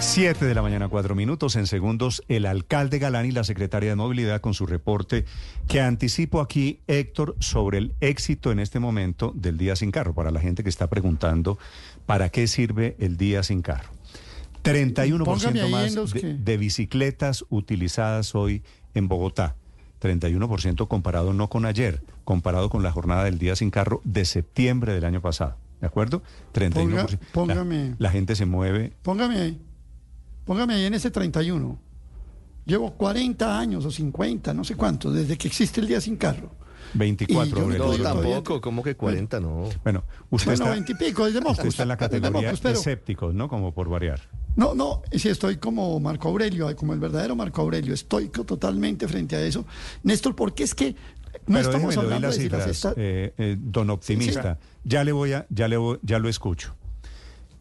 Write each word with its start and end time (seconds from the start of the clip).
Siete 0.00 0.44
de 0.44 0.54
la 0.54 0.62
mañana, 0.62 0.88
cuatro 0.88 1.14
minutos. 1.14 1.56
En 1.56 1.66
segundos, 1.66 2.22
el 2.28 2.46
alcalde 2.46 2.98
Galán 2.98 3.26
y 3.26 3.32
la 3.32 3.42
secretaria 3.44 3.90
de 3.90 3.96
Movilidad 3.96 4.40
con 4.40 4.54
su 4.54 4.66
reporte 4.66 5.24
que 5.66 5.80
anticipo 5.80 6.40
aquí, 6.40 6.80
Héctor, 6.86 7.36
sobre 7.40 7.78
el 7.78 7.94
éxito 8.00 8.52
en 8.52 8.58
este 8.58 8.78
momento 8.78 9.32
del 9.34 9.56
día 9.56 9.76
sin 9.76 9.90
carro. 9.90 10.14
Para 10.14 10.30
la 10.30 10.40
gente 10.40 10.62
que 10.62 10.68
está 10.68 10.88
preguntando, 10.88 11.58
¿para 12.06 12.28
qué 12.28 12.46
sirve 12.46 12.96
el 12.98 13.16
día 13.16 13.42
sin 13.42 13.62
carro? 13.62 13.90
31% 14.62 15.68
más 15.68 16.12
de, 16.12 16.34
de 16.34 16.56
bicicletas 16.56 17.44
utilizadas 17.48 18.34
hoy 18.34 18.62
en 18.94 19.08
Bogotá. 19.08 19.56
31% 20.00 20.86
comparado 20.86 21.32
no 21.32 21.48
con 21.48 21.64
ayer, 21.66 22.02
comparado 22.24 22.68
con 22.68 22.82
la 22.82 22.92
jornada 22.92 23.24
del 23.24 23.38
día 23.38 23.56
sin 23.56 23.70
carro 23.70 24.00
de 24.04 24.24
septiembre 24.24 24.92
del 24.92 25.04
año 25.04 25.20
pasado. 25.20 25.56
¿De 25.80 25.86
acuerdo? 25.86 26.22
31%. 26.54 27.18
póngame. 27.32 27.90
La, 27.90 27.96
la 27.98 28.10
gente 28.10 28.36
se 28.36 28.46
mueve. 28.46 28.92
Póngame 29.02 29.38
ahí. 29.38 29.60
Póngame 30.44 30.74
ahí 30.74 30.84
en 30.84 30.94
ese 30.94 31.10
31. 31.10 31.78
Llevo 32.66 32.92
40 32.94 33.58
años 33.58 33.84
o 33.84 33.90
50, 33.90 34.54
no 34.54 34.64
sé 34.64 34.74
cuánto, 34.74 35.10
desde 35.12 35.36
que 35.36 35.48
existe 35.48 35.80
el 35.80 35.86
día 35.88 36.00
sin 36.00 36.16
carro. 36.16 36.50
24, 36.94 37.58
No, 37.58 37.84
Aurelio. 37.84 38.02
tampoco, 38.02 38.60
como 38.60 38.82
que 38.82 38.94
40, 38.96 39.40
no. 39.40 39.68
Bueno, 39.82 40.04
usted 40.30 40.52
Bueno, 40.52 40.64
está, 40.64 40.70
20 40.70 40.92
y 40.92 40.94
pico, 40.94 41.26
es 41.26 41.34
de 41.34 41.40
Moscus. 41.40 41.58
usted 41.58 41.68
está 41.70 41.82
en 41.82 41.88
la 41.88 41.94
es 41.94 42.00
de 42.00 42.20
categoría 42.20 42.52
pero- 42.62 42.78
escépticos, 42.78 43.34
¿no? 43.34 43.48
Como 43.48 43.74
por 43.74 43.88
variar. 43.88 44.20
No, 44.56 44.74
no, 44.74 45.02
si 45.10 45.28
estoy 45.28 45.56
como 45.56 45.98
Marco 45.98 46.28
Aurelio, 46.28 46.74
como 46.76 46.92
el 46.92 47.00
verdadero 47.00 47.34
Marco 47.34 47.60
Aurelio, 47.62 47.92
estoy 47.92 48.28
totalmente 48.28 49.08
frente 49.08 49.34
a 49.34 49.40
eso. 49.40 49.66
Néstor, 50.04 50.36
porque 50.36 50.62
es 50.62 50.74
que 50.74 50.94
no 51.46 51.56
Pero 51.58 51.60
estamos 51.70 51.96
hablando 51.96 52.28
las 52.28 52.36
de 52.36 52.42
si 52.42 52.48
las 52.48 52.64
cifras, 52.64 52.76
esta- 52.76 52.94
eh, 52.96 53.34
eh, 53.36 53.56
don 53.58 53.90
optimista. 53.90 54.58
Ya 54.84 55.02
le 55.02 55.10
voy 55.12 55.32
a, 55.32 55.46
ya 55.50 55.66
le 55.66 55.76
voy- 55.76 55.98
ya 56.02 56.18
lo 56.20 56.28
escucho. 56.28 56.76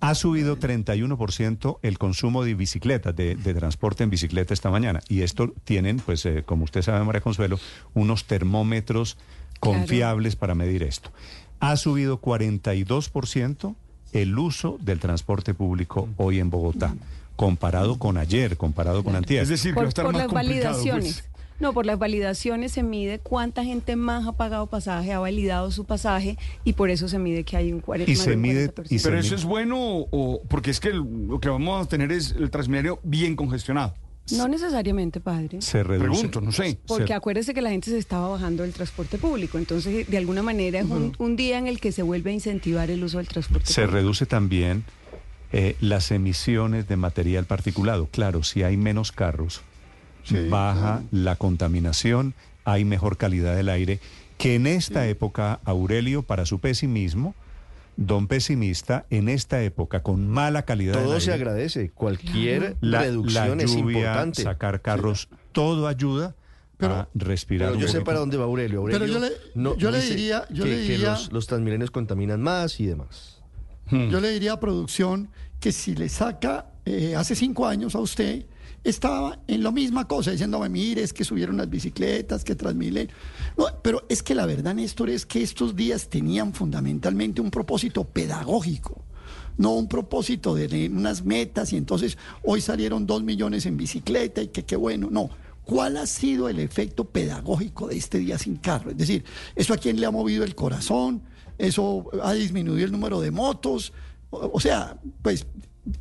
Ha 0.04 0.16
subido 0.16 0.60
31% 0.60 1.80
el 1.82 1.98
consumo 1.98 2.44
de 2.44 2.56
bicicletas, 2.56 3.16
de, 3.16 3.36
de 3.36 3.54
transporte 3.54 4.04
en 4.04 4.10
bicicleta 4.10 4.54
esta 4.54 4.70
mañana. 4.70 5.00
Y 5.08 5.22
esto 5.22 5.54
tienen, 5.64 5.96
pues, 5.96 6.26
eh, 6.26 6.44
como 6.46 6.66
usted 6.66 6.82
sabe, 6.82 7.06
María 7.06 7.22
Consuelo, 7.22 7.58
unos 7.94 8.26
termómetros 8.26 9.18
confiables 9.62 10.36
para 10.36 10.56
medir 10.56 10.84
esto. 10.84 11.10
Ha 11.62 11.78
subido 11.78 12.20
42% 12.20 13.76
el 14.12 14.38
uso 14.38 14.78
del 14.82 15.00
transporte 15.00 15.54
público 15.54 16.10
hoy 16.18 16.40
en 16.40 16.50
Bogotá, 16.50 16.96
comparado 17.38 17.98
con 17.98 18.18
ayer, 18.18 18.58
comparado 18.58 19.06
con 19.06 19.16
antier. 19.16 19.44
Es 19.44 19.48
decir, 19.48 19.74
que 19.74 19.80
va 19.80 19.84
a 19.84 19.86
por, 19.86 19.88
estar 19.88 20.04
por 20.06 20.14
más 20.16 20.24
las 20.24 20.34
complicado, 20.34 20.74
validaciones. 20.74 21.22
pues. 21.22 21.33
No, 21.60 21.74
por 21.74 21.86
las 21.86 21.98
validaciones 22.00 22.72
se 22.74 22.84
mide 22.84 23.20
cuánta 23.20 23.64
gente 23.64 23.96
más 23.96 24.28
ha 24.28 24.34
pagado 24.34 24.68
pasaje, 24.68 25.14
ha 25.14 25.20
validado 25.20 25.72
su 25.72 25.86
pasaje 25.86 26.38
y 26.64 26.74
por 26.74 26.90
eso 26.90 27.08
se 27.08 27.20
mide 27.20 27.44
que 27.44 27.56
hay 27.58 27.72
un 27.72 27.82
40%. 27.82 28.08
Y 28.10 28.16
se 28.16 28.36
mide- 28.36 28.74
y 28.90 29.00
se 29.00 29.08
Pero 29.10 29.20
eso 29.20 29.36
es 29.36 29.46
bueno 29.46 29.78
o 29.80 30.42
porque 30.50 30.72
es 30.72 30.80
que 30.80 30.90
el- 30.90 31.28
lo 31.28 31.40
que 31.40 31.50
vamos 31.50 31.86
a 31.86 31.90
tener 31.90 32.12
es 32.12 32.32
el 32.32 32.50
Transmilenio 32.50 33.00
bien 33.04 33.36
congestionado. 33.36 33.94
No 34.32 34.48
necesariamente, 34.48 35.20
padre. 35.20 35.62
Se 35.62 35.84
reduce. 35.84 36.10
Pregunto, 36.10 36.40
no 36.42 36.52
sé. 36.54 36.80
Porque 36.88 37.08
se- 37.08 37.14
acuérdese 37.14 37.54
que 37.54 37.62
la 37.62 37.72
gente 37.72 37.90
se 37.92 37.98
estaba 37.98 38.30
bajando 38.30 38.64
del 38.64 38.72
transporte 38.72 39.18
público. 39.18 39.58
Entonces, 39.58 40.10
de 40.10 40.18
alguna 40.18 40.42
manera, 40.42 40.80
es 40.80 40.86
un, 40.86 41.14
un 41.18 41.36
día 41.36 41.58
en 41.58 41.68
el 41.68 41.82
que 41.82 41.92
se 41.92 42.04
vuelve 42.04 42.32
a 42.32 42.34
incentivar 42.34 42.90
el 42.90 43.04
uso 43.04 43.18
del 43.18 43.28
transporte 43.28 43.66
Se 43.68 43.82
público. 43.82 43.96
reduce 43.98 44.26
también 44.26 44.86
eh, 45.52 45.76
las 45.82 46.10
emisiones 46.12 46.88
de 46.88 46.96
material 46.96 47.46
particulado. 47.46 48.08
Claro, 48.12 48.44
si 48.44 48.64
hay 48.64 48.76
menos 48.78 49.12
carros, 49.12 49.62
baja 50.50 51.02
la 51.12 51.36
contaminación, 51.36 52.34
hay 52.66 52.86
mejor 52.86 53.18
calidad 53.18 53.56
del 53.56 53.70
aire, 53.70 54.00
que 54.38 54.56
en 54.56 54.68
esta 54.68 55.08
época, 55.08 55.60
Aurelio, 55.66 56.24
para 56.24 56.46
su 56.46 56.60
pesimismo, 56.60 57.36
don 57.98 58.28
pesimista, 58.28 59.06
en 59.12 59.30
esta 59.30 59.62
época 59.62 60.02
con 60.02 60.28
mala 60.28 60.64
calidad 60.64 60.94
del 60.94 61.04
Todo 61.04 61.14
aire, 61.14 61.26
se 61.26 61.34
agradece. 61.34 61.90
Cualquier 61.92 62.76
la, 62.82 63.02
reducción 63.02 63.58
la 63.60 63.64
es 63.64 63.76
importante. 63.76 64.42
sacar 64.44 64.82
carros, 64.82 65.30
todo 65.52 65.88
ayuda 65.88 66.36
Pero- 66.78 66.96
a 66.96 67.10
respirar 67.14 67.68
Pero 67.70 67.76
un 67.78 67.82
yo 67.84 67.88
sé 67.88 68.02
para 68.02 68.18
dónde 68.20 68.38
va 68.38 68.46
Aurelio. 68.46 68.80
Aurelio 68.80 69.00
Pero 69.00 69.14
yo 69.14 69.20
le- 69.20 69.78
yo 69.80 69.92
le 69.92 70.02
diría- 70.02 70.46
yo 70.50 70.64
que, 70.64 70.70
le 70.72 70.76
que 70.88 70.92
diría- 70.94 71.12
los, 71.12 71.32
los 71.32 71.46
transmilenios 71.48 71.92
contaminan 71.92 72.42
más 72.42 72.80
y 72.80 72.88
demás. 72.88 73.40
Yo 73.92 74.20
le 74.22 74.32
diría 74.32 74.54
a 74.54 74.60
producción 74.60 75.30
que 75.60 75.72
si 75.72 75.94
le 75.94 76.10
saca 76.10 76.68
eh, 76.86 77.16
hace 77.16 77.36
cinco 77.36 77.68
años 77.68 77.94
a 77.96 78.00
usted, 78.00 78.46
estaba 78.84 79.40
en 79.48 79.64
la 79.64 79.72
misma 79.72 80.08
cosa, 80.08 80.32
diciéndome, 80.32 80.70
mire, 80.70 81.04
es 81.04 81.14
que 81.14 81.24
subieron 81.24 81.58
las 81.58 81.70
bicicletas, 81.70 82.44
que 82.44 82.56
Transmilenio. 82.56 83.14
No, 83.58 83.66
pero 83.82 84.04
es 84.10 84.22
que 84.22 84.36
la 84.36 84.46
verdad, 84.46 84.76
Néstor, 84.76 85.10
es 85.10 85.26
que 85.26 85.42
estos 85.42 85.76
días 85.76 86.10
tenían 86.10 86.54
fundamentalmente 86.54 87.42
un 87.42 87.50
propósito 87.50 88.04
pedagógico. 88.04 89.04
No 89.58 89.74
un 89.74 89.88
propósito 89.88 90.56
de 90.56 90.90
unas 90.92 91.24
metas 91.24 91.74
y 91.74 91.78
entonces 91.78 92.18
hoy 92.44 92.60
salieron 92.60 93.06
dos 93.06 93.22
millones 93.24 93.66
en 93.68 93.78
bicicleta 93.78 94.42
y 94.42 94.48
que 94.48 94.66
qué 94.66 94.76
bueno. 94.76 95.10
No, 95.12 95.30
¿Cuál 95.64 95.96
ha 95.98 96.06
sido 96.06 96.50
el 96.50 96.60
efecto 96.60 97.06
pedagógico 97.06 97.88
de 97.88 97.98
este 97.98 98.18
día 98.18 98.38
sin 98.38 98.58
carro? 98.58 98.92
Es 98.92 98.98
decir, 98.98 99.24
¿eso 99.56 99.74
a 99.74 99.78
quién 99.78 100.00
le 100.00 100.06
ha 100.06 100.12
movido 100.12 100.44
el 100.44 100.56
corazón? 100.56 101.22
¿Eso 101.58 102.10
ha 102.22 102.34
disminuido 102.34 102.86
el 102.86 102.92
número 102.92 103.22
de 103.22 103.32
motos? 103.32 103.94
O, 104.30 104.52
o 104.56 104.60
sea, 104.60 105.00
pues 105.22 105.46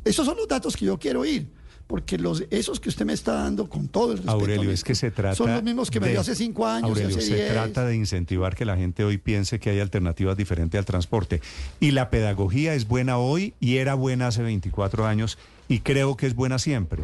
esos 0.03 0.25
son 0.25 0.35
los 0.35 0.47
datos 0.47 0.75
que 0.75 0.85
yo 0.85 0.99
quiero 0.99 1.21
oír. 1.21 1.47
Porque 1.87 2.17
los, 2.17 2.45
esos 2.49 2.79
que 2.79 2.89
usted 2.89 3.05
me 3.05 3.13
está 3.13 3.33
dando 3.33 3.69
con 3.69 3.87
todo 3.87 4.11
el 4.13 4.17
respeto. 4.19 4.31
Aurelio, 4.31 4.71
es 4.71 4.83
que 4.83 4.95
se 4.95 5.11
trata. 5.11 5.35
Son 5.35 5.51
los 5.51 5.61
mismos 5.63 5.91
que 5.91 5.99
me 5.99 6.09
dio 6.09 6.21
hace 6.21 6.33
cinco 6.33 6.65
años 6.65 6.89
y 6.89 6.91
Aurelio, 6.93 7.17
hace 7.17 7.27
se 7.27 7.35
diez. 7.35 7.51
trata 7.51 7.85
de 7.85 7.95
incentivar 7.95 8.55
que 8.55 8.65
la 8.65 8.77
gente 8.77 9.03
hoy 9.03 9.17
piense 9.17 9.59
que 9.59 9.69
hay 9.69 9.79
alternativas 9.79 10.37
diferentes 10.37 10.77
al 10.79 10.85
transporte. 10.85 11.41
Y 11.79 11.91
la 11.91 12.09
pedagogía 12.09 12.73
es 12.73 12.87
buena 12.87 13.17
hoy 13.17 13.53
y 13.59 13.77
era 13.77 13.95
buena 13.95 14.27
hace 14.27 14.41
24 14.43 15.05
años 15.05 15.37
y 15.67 15.79
creo 15.81 16.15
que 16.17 16.25
es 16.25 16.35
buena 16.35 16.57
siempre. 16.57 17.03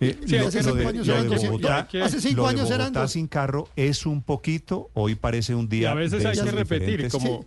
Eh, 0.00 0.18
Sí, 0.26 0.36
lo- 0.36 0.48
hace 0.48 0.58
lo 0.58 0.70
cinco 0.70 0.76
de- 0.78 0.86
años 0.88 1.06
lo 1.06 1.12
eran 1.14 1.24
de 1.28 1.34
200. 1.36 1.60
Bogotá- 1.62 1.88
Hace 2.04 2.20
cinco 2.20 2.36
lo 2.38 2.42
de 2.42 2.48
años 2.50 2.68
Bogotá 2.68 3.08
sin 3.08 3.28
carro 3.28 3.68
es 3.76 4.04
un 4.04 4.22
poquito, 4.22 4.90
hoy 4.94 5.14
parece 5.14 5.54
un 5.54 5.66
Y 5.66 5.68
día. 5.68 5.92
a 5.92 5.94
veces 5.94 6.24
hay 6.26 6.36
que 6.36 6.50
repetir, 6.50 7.08
como 7.10 7.44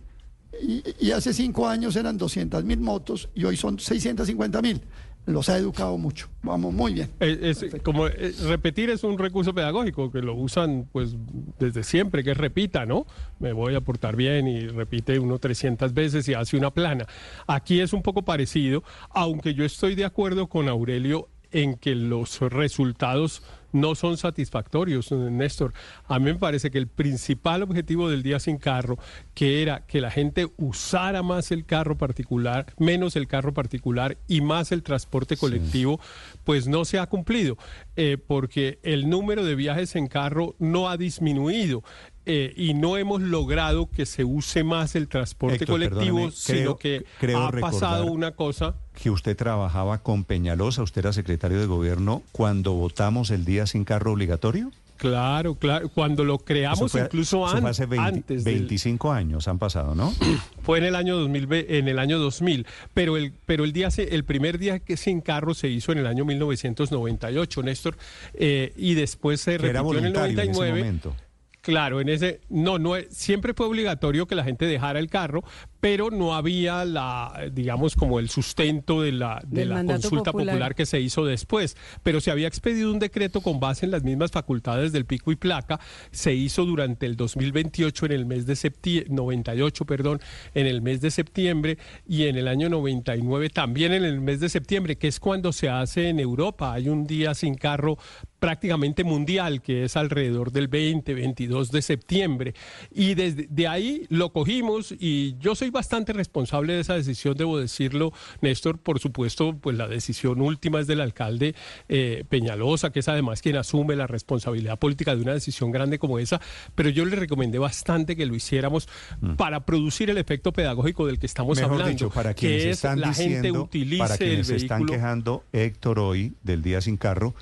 Y, 0.62 0.82
y 0.98 1.10
hace 1.12 1.32
cinco 1.32 1.68
años 1.68 1.94
eran 1.96 2.18
200 2.18 2.64
mil 2.64 2.80
motos 2.80 3.28
y 3.34 3.44
hoy 3.44 3.56
son 3.56 3.78
650 3.78 4.60
mil. 4.60 4.80
Los 5.26 5.48
ha 5.48 5.58
educado 5.58 5.96
mucho. 5.98 6.28
Vamos, 6.42 6.72
muy 6.72 6.94
bien. 6.94 7.10
Es, 7.20 7.62
es 7.62 7.82
como 7.82 8.06
eh, 8.06 8.34
repetir 8.46 8.90
es 8.90 9.04
un 9.04 9.18
recurso 9.18 9.54
pedagógico 9.54 10.10
que 10.10 10.22
lo 10.22 10.34
usan 10.34 10.88
pues 10.90 11.14
desde 11.58 11.82
siempre, 11.84 12.24
que 12.24 12.34
repita, 12.34 12.86
¿no? 12.86 13.06
Me 13.38 13.52
voy 13.52 13.74
a 13.74 13.80
portar 13.80 14.16
bien 14.16 14.48
y 14.48 14.66
repite 14.66 15.18
uno 15.18 15.38
300 15.38 15.94
veces 15.94 16.28
y 16.28 16.34
hace 16.34 16.56
una 16.56 16.70
plana. 16.70 17.06
Aquí 17.46 17.80
es 17.80 17.92
un 17.92 18.02
poco 18.02 18.22
parecido, 18.22 18.82
aunque 19.10 19.54
yo 19.54 19.64
estoy 19.64 19.94
de 19.94 20.04
acuerdo 20.04 20.48
con 20.48 20.68
Aurelio 20.68 21.28
en 21.52 21.76
que 21.76 21.94
los 21.94 22.40
resultados 22.40 23.42
no 23.72 23.94
son 23.94 24.16
satisfactorios, 24.16 25.12
Néstor. 25.12 25.72
A 26.08 26.18
mí 26.18 26.26
me 26.26 26.34
parece 26.34 26.70
que 26.70 26.78
el 26.78 26.86
principal 26.86 27.62
objetivo 27.62 28.08
del 28.08 28.22
día 28.22 28.38
sin 28.40 28.58
carro, 28.58 28.98
que 29.34 29.62
era 29.62 29.86
que 29.86 30.00
la 30.00 30.10
gente 30.10 30.48
usara 30.56 31.22
más 31.22 31.50
el 31.50 31.64
carro 31.64 31.96
particular, 31.98 32.66
menos 32.78 33.16
el 33.16 33.26
carro 33.28 33.52
particular 33.54 34.16
y 34.28 34.40
más 34.40 34.72
el 34.72 34.82
transporte 34.82 35.36
colectivo, 35.36 36.00
pues 36.44 36.66
no 36.68 36.84
se 36.84 36.98
ha 36.98 37.06
cumplido, 37.06 37.56
eh, 37.96 38.16
porque 38.24 38.78
el 38.82 39.08
número 39.08 39.44
de 39.44 39.54
viajes 39.54 39.96
en 39.96 40.06
carro 40.08 40.54
no 40.58 40.88
ha 40.88 40.96
disminuido. 40.96 41.82
eh, 42.26 42.52
y 42.54 42.74
no 42.74 42.96
hemos 42.98 43.22
logrado 43.22 43.88
que 43.90 44.04
se 44.06 44.24
use 44.24 44.62
más 44.62 44.94
el 44.94 45.08
transporte 45.08 45.56
Héctor, 45.56 45.74
colectivo, 45.90 46.30
sino 46.30 46.58
creo- 46.58 46.76
que 46.76 47.04
creo 47.18 47.38
ha 47.38 47.50
pasado 47.50 48.04
una 48.06 48.32
cosa. 48.32 48.74
que 48.92 49.10
usted 49.10 49.34
trabajaba 49.36 50.02
con 50.02 50.24
Peñalosa, 50.24 50.82
usted 50.82 51.00
era 51.00 51.12
secretario 51.14 51.58
de 51.58 51.66
gobierno 51.66 52.22
cuando 52.30 52.74
votamos 52.74 53.30
el 53.30 53.44
día 53.46 53.59
sin 53.66 53.84
carro 53.84 54.12
obligatorio. 54.12 54.70
Claro, 54.96 55.54
claro. 55.54 55.88
Cuando 55.88 56.24
lo 56.24 56.38
creamos, 56.40 56.92
fue- 56.92 57.00
incluso 57.00 57.46
an- 57.46 57.66
hace 57.66 57.86
20 57.86 58.06
antes. 58.06 58.44
del- 58.44 58.54
25 58.56 59.10
años 59.12 59.48
han 59.48 59.58
pasado, 59.58 59.94
¿no? 59.94 60.12
fue 60.62 60.76
en 60.76 60.84
el 60.84 60.94
año 60.94 61.16
2000, 61.16 61.46
ve- 61.46 61.66
en 61.78 61.88
el 61.88 61.98
año 61.98 62.18
2000, 62.18 62.66
pero 62.92 63.16
el 63.16 63.32
pero 63.46 63.64
el 63.64 63.72
día 63.72 63.88
el 63.96 64.24
primer 64.24 64.58
día 64.58 64.78
que 64.80 64.98
sin 64.98 65.22
carro 65.22 65.54
se 65.54 65.68
hizo 65.68 65.92
en 65.92 65.98
el 65.98 66.06
año 66.06 66.26
1998, 66.26 67.62
Néstor, 67.62 67.96
eh, 68.34 68.72
y 68.76 68.92
después 68.94 69.40
se 69.40 69.52
repitió 69.58 69.70
en 69.70 69.76
el 69.76 69.82
voluntario 69.82 70.32
en 70.32 70.38
ese 70.50 70.52
99. 70.52 70.78
momento. 70.80 71.16
Claro, 71.62 72.00
en 72.00 72.08
ese 72.08 72.40
no 72.48 72.78
no 72.78 72.94
siempre 73.10 73.52
fue 73.52 73.66
obligatorio 73.66 74.26
que 74.26 74.34
la 74.34 74.44
gente 74.44 74.64
dejara 74.64 74.98
el 74.98 75.08
carro, 75.10 75.44
pero 75.80 76.10
no 76.10 76.34
había 76.34 76.84
la 76.84 77.50
digamos 77.52 77.96
como 77.96 78.18
el 78.18 78.28
sustento 78.28 79.02
de 79.02 79.12
la 79.12 79.42
de 79.46 79.64
la 79.64 79.84
consulta 79.84 80.32
popular. 80.32 80.54
popular 80.54 80.74
que 80.74 80.86
se 80.86 81.00
hizo 81.00 81.24
después, 81.24 81.76
pero 82.02 82.20
se 82.20 82.30
había 82.30 82.48
expedido 82.48 82.92
un 82.92 82.98
decreto 82.98 83.40
con 83.40 83.60
base 83.60 83.86
en 83.86 83.92
las 83.92 84.02
mismas 84.02 84.30
facultades 84.30 84.92
del 84.92 85.06
pico 85.06 85.32
y 85.32 85.36
placa, 85.36 85.80
se 86.10 86.34
hizo 86.34 86.64
durante 86.64 87.06
el 87.06 87.16
2028 87.16 88.06
en 88.06 88.12
el 88.12 88.26
mes 88.26 88.46
de 88.46 88.56
septiembre 88.56 89.10
98, 89.10 89.84
perdón, 89.84 90.20
en 90.54 90.66
el 90.66 90.82
mes 90.82 91.00
de 91.00 91.10
septiembre 91.10 91.78
y 92.06 92.24
en 92.24 92.36
el 92.36 92.48
año 92.48 92.68
99 92.68 93.50
también 93.50 93.92
en 93.92 94.04
el 94.04 94.20
mes 94.20 94.40
de 94.40 94.48
septiembre, 94.48 94.96
que 94.96 95.08
es 95.08 95.20
cuando 95.20 95.52
se 95.52 95.68
hace 95.68 96.08
en 96.08 96.20
Europa, 96.20 96.72
hay 96.72 96.88
un 96.88 97.06
día 97.06 97.34
sin 97.34 97.54
carro 97.54 97.98
prácticamente 98.38 99.04
mundial, 99.04 99.60
que 99.60 99.84
es 99.84 99.96
alrededor 99.96 100.50
del 100.50 100.66
20, 100.66 101.14
22 101.14 101.70
de 101.70 101.82
septiembre. 101.82 102.54
Y 102.90 103.14
desde 103.14 103.46
de 103.48 103.68
ahí 103.68 104.06
lo 104.08 104.32
cogimos 104.32 104.92
y 104.98 105.36
yo 105.38 105.54
soy 105.54 105.69
soy 105.70 105.72
bastante 105.72 106.12
responsable 106.12 106.74
de 106.74 106.80
esa 106.80 106.94
decisión, 106.94 107.36
debo 107.36 107.58
decirlo, 107.58 108.12
Néstor. 108.40 108.78
Por 108.78 108.98
supuesto, 108.98 109.56
pues 109.56 109.76
la 109.76 109.86
decisión 109.86 110.40
última 110.40 110.80
es 110.80 110.86
del 110.86 111.00
alcalde 111.00 111.54
eh, 111.88 112.24
Peñalosa, 112.28 112.90
que 112.90 113.00
es 113.00 113.08
además 113.08 113.42
quien 113.42 113.56
asume 113.56 113.94
la 113.96 114.06
responsabilidad 114.06 114.78
política 114.78 115.14
de 115.14 115.22
una 115.22 115.32
decisión 115.32 115.70
grande 115.70 115.98
como 115.98 116.18
esa. 116.18 116.40
Pero 116.74 116.88
yo 116.88 117.04
le 117.04 117.16
recomendé 117.16 117.58
bastante 117.58 118.16
que 118.16 118.26
lo 118.26 118.34
hiciéramos 118.34 118.88
para 119.36 119.64
producir 119.64 120.10
el 120.10 120.18
efecto 120.18 120.52
pedagógico 120.52 121.06
del 121.06 121.18
que 121.18 121.26
estamos 121.26 121.60
Mm. 121.60 121.62
Mejor 121.62 121.72
hablando, 121.72 121.90
dicho, 121.90 122.10
para 122.10 122.34
quienes 122.34 122.64
es 122.64 122.70
están 122.76 123.00
la 123.00 123.12
gente 123.12 123.34
diciendo, 123.34 123.62
utilice 123.62 123.98
para 123.98 124.14
el 124.14 124.18
quienes 124.18 124.46
se 124.46 124.56
están 124.56 124.86
quejando, 124.86 125.44
Héctor 125.52 125.98
hoy 125.98 126.34
del 126.42 126.62
día 126.62 126.80
sin 126.80 126.96
carro, 126.96 127.34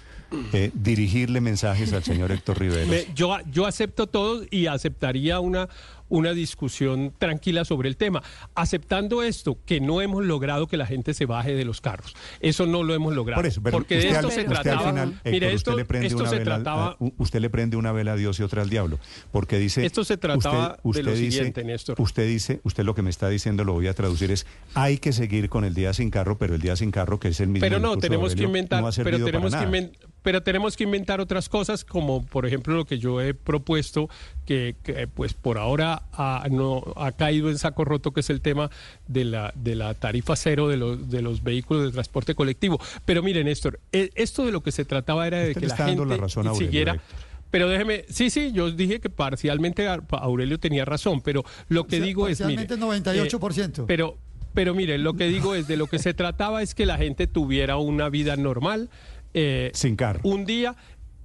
eh, 0.52 0.70
dirigirle 0.75 1.40
mensajes 1.40 1.92
al 1.92 2.04
señor 2.04 2.32
Héctor 2.32 2.58
Rivera. 2.60 2.86
Yo, 3.14 3.36
yo 3.50 3.66
acepto 3.66 4.06
todo 4.06 4.42
y 4.50 4.66
aceptaría 4.66 5.40
una, 5.40 5.69
una 6.08 6.32
discusión 6.32 7.12
tranquila 7.19 7.64
sobre 7.64 7.88
el 7.88 7.96
tema. 7.96 8.22
Aceptando 8.54 9.22
esto, 9.22 9.58
que 9.66 9.80
no 9.80 10.00
hemos 10.00 10.25
logrado 10.25 10.66
que 10.66 10.76
la 10.76 10.86
gente 10.86 11.14
se 11.14 11.26
baje 11.26 11.54
de 11.54 11.64
los 11.64 11.80
carros. 11.80 12.14
Eso 12.40 12.66
no 12.66 12.82
lo 12.82 12.94
hemos 12.94 13.14
logrado. 13.14 13.38
Por 13.40 13.46
eso, 13.46 13.62
porque 13.62 13.96
de 13.96 14.00
usted, 14.08 14.14
esto 14.16 14.26
al, 14.28 14.32
se 14.32 14.40
usted 14.42 14.52
trataba. 14.62 14.88
final, 14.90 15.08
Héctor, 15.25 15.32
mire, 15.32 15.46
usted 15.46 15.56
esto, 15.56 15.76
le 15.76 15.84
prende 15.84 16.06
esto 16.08 16.19
una 16.20 16.28
se 16.31 16.38
vela, 16.38 16.54
al- 16.56 16.62
trataba. 16.62 16.86
a- 16.90 16.96
usted 17.19 17.40
le 17.40 17.50
prende 17.50 17.76
una 17.76 17.92
vela 17.92 18.12
a 18.12 18.16
Dios 18.16 18.38
y 18.40 18.42
otra 18.42 18.62
al 18.62 18.69
diablo, 18.70 18.98
porque 19.32 19.58
dice 19.58 19.84
Esto 19.86 20.04
se 20.04 20.16
trataba 20.16 20.78
de 20.82 21.02
lo 21.02 21.12
dice, 21.12 21.31
siguiente, 21.31 21.64
Néstor. 21.64 22.00
Usted 22.00 22.26
dice, 22.26 22.60
usted 22.64 22.84
lo 22.84 22.94
que 22.94 23.02
me 23.02 23.10
está 23.10 23.28
diciendo 23.28 23.64
lo 23.64 23.72
voy 23.72 23.86
a 23.86 23.94
traducir 23.94 24.31
es 24.31 24.46
hay 24.74 24.98
que 24.98 25.12
seguir 25.12 25.48
con 25.48 25.64
el 25.64 25.74
día 25.74 25.92
sin 25.94 26.10
carro, 26.10 26.38
pero 26.38 26.54
el 26.54 26.60
día 26.60 26.76
sin 26.76 26.90
carro 26.90 27.19
que 27.20 27.28
es 27.28 27.40
el 27.40 27.48
mismo. 27.48 27.64
Pero 27.64 27.78
no, 27.78 27.96
tenemos 27.96 28.34
que 28.34 28.44
inventar, 28.44 28.82
no 28.82 28.90
pero 29.04 29.24
tenemos 29.24 29.52
que 29.54 29.56
nada. 29.66 29.70
Pero 30.23 30.43
tenemos 30.43 30.76
que 30.76 30.85
inventar 30.85 31.20
otras 31.20 31.49
cosas, 31.49 31.85
como 31.85 32.25
por 32.26 32.44
ejemplo 32.47 32.75
lo 32.75 32.85
que 32.85 32.99
yo 32.99 33.20
he 33.20 33.35
propuesto, 33.35 34.09
que, 34.44 34.75
que, 34.82 35.06
pues 35.06 35.32
por 35.35 35.59
ahora 35.59 36.03
ha, 36.12 36.47
no 36.50 36.82
ha 36.97 37.12
caído 37.12 37.50
en 37.50 37.59
saco 37.59 37.85
roto, 37.85 38.12
que 38.12 38.20
es 38.20 38.31
el 38.31 38.41
tema 38.41 38.70
de 39.06 39.25
la 39.25 39.53
de 39.55 39.75
la 39.75 39.94
tarifa 39.94 40.37
cero 40.37 40.69
de 40.69 40.76
los 40.76 41.09
de 41.11 41.23
los 41.23 41.43
vehículos 41.43 41.85
de 41.85 41.93
transporte 41.93 42.35
colectivo. 42.35 42.79
Pero 43.05 43.23
miren, 43.23 43.47
Néstor, 43.47 43.81
eh, 43.93 44.11
esto 44.15 44.44
de 44.44 44.53
lo 44.53 44.62
que 44.62 44.73
se 44.73 44.85
trataba 44.85 45.26
era 45.26 45.38
de 45.38 45.49
Usted 45.50 45.61
que 45.61 45.67
la 45.69 45.76
gente 45.76 46.05
la 46.06 46.17
razón 46.17 46.47
a 46.47 46.50
Aurelio, 46.50 46.67
siguiera. 46.69 47.00
Pero 47.50 47.69
déjeme, 47.69 48.05
sí, 48.11 48.29
sí, 48.29 48.53
yo 48.53 48.70
dije 48.70 49.00
que 49.00 49.09
parcialmente 49.09 49.88
a- 49.88 50.00
Aurelio 50.11 50.59
tenía 50.59 50.85
razón, 50.85 51.23
pero 51.23 51.44
lo 51.69 51.87
que 51.87 52.00
digo 52.00 52.29
es, 52.29 52.41
mire, 52.43 52.67
parcialmente 52.67 53.09
98%. 53.09 53.82
eh, 53.82 53.85
pero, 53.87 54.19
pero 54.53 54.75
mire, 54.75 54.99
lo 54.99 55.15
que 55.15 55.29
digo 55.29 55.55
es 55.55 55.67
de 55.67 55.76
lo 55.79 55.87
que 55.87 55.99
se 55.99 56.12
trataba 56.12 56.62
es 56.62 56.75
que 56.75 56.85
la 56.85 56.99
gente 56.99 57.26
tuviera 57.26 57.79
una 57.79 58.11
vida 58.11 58.37
normal, 58.37 58.91
eh, 59.34 59.70
Sin 59.75 59.96
carro. 59.96 60.20
un 60.25 60.44
día 60.44 60.76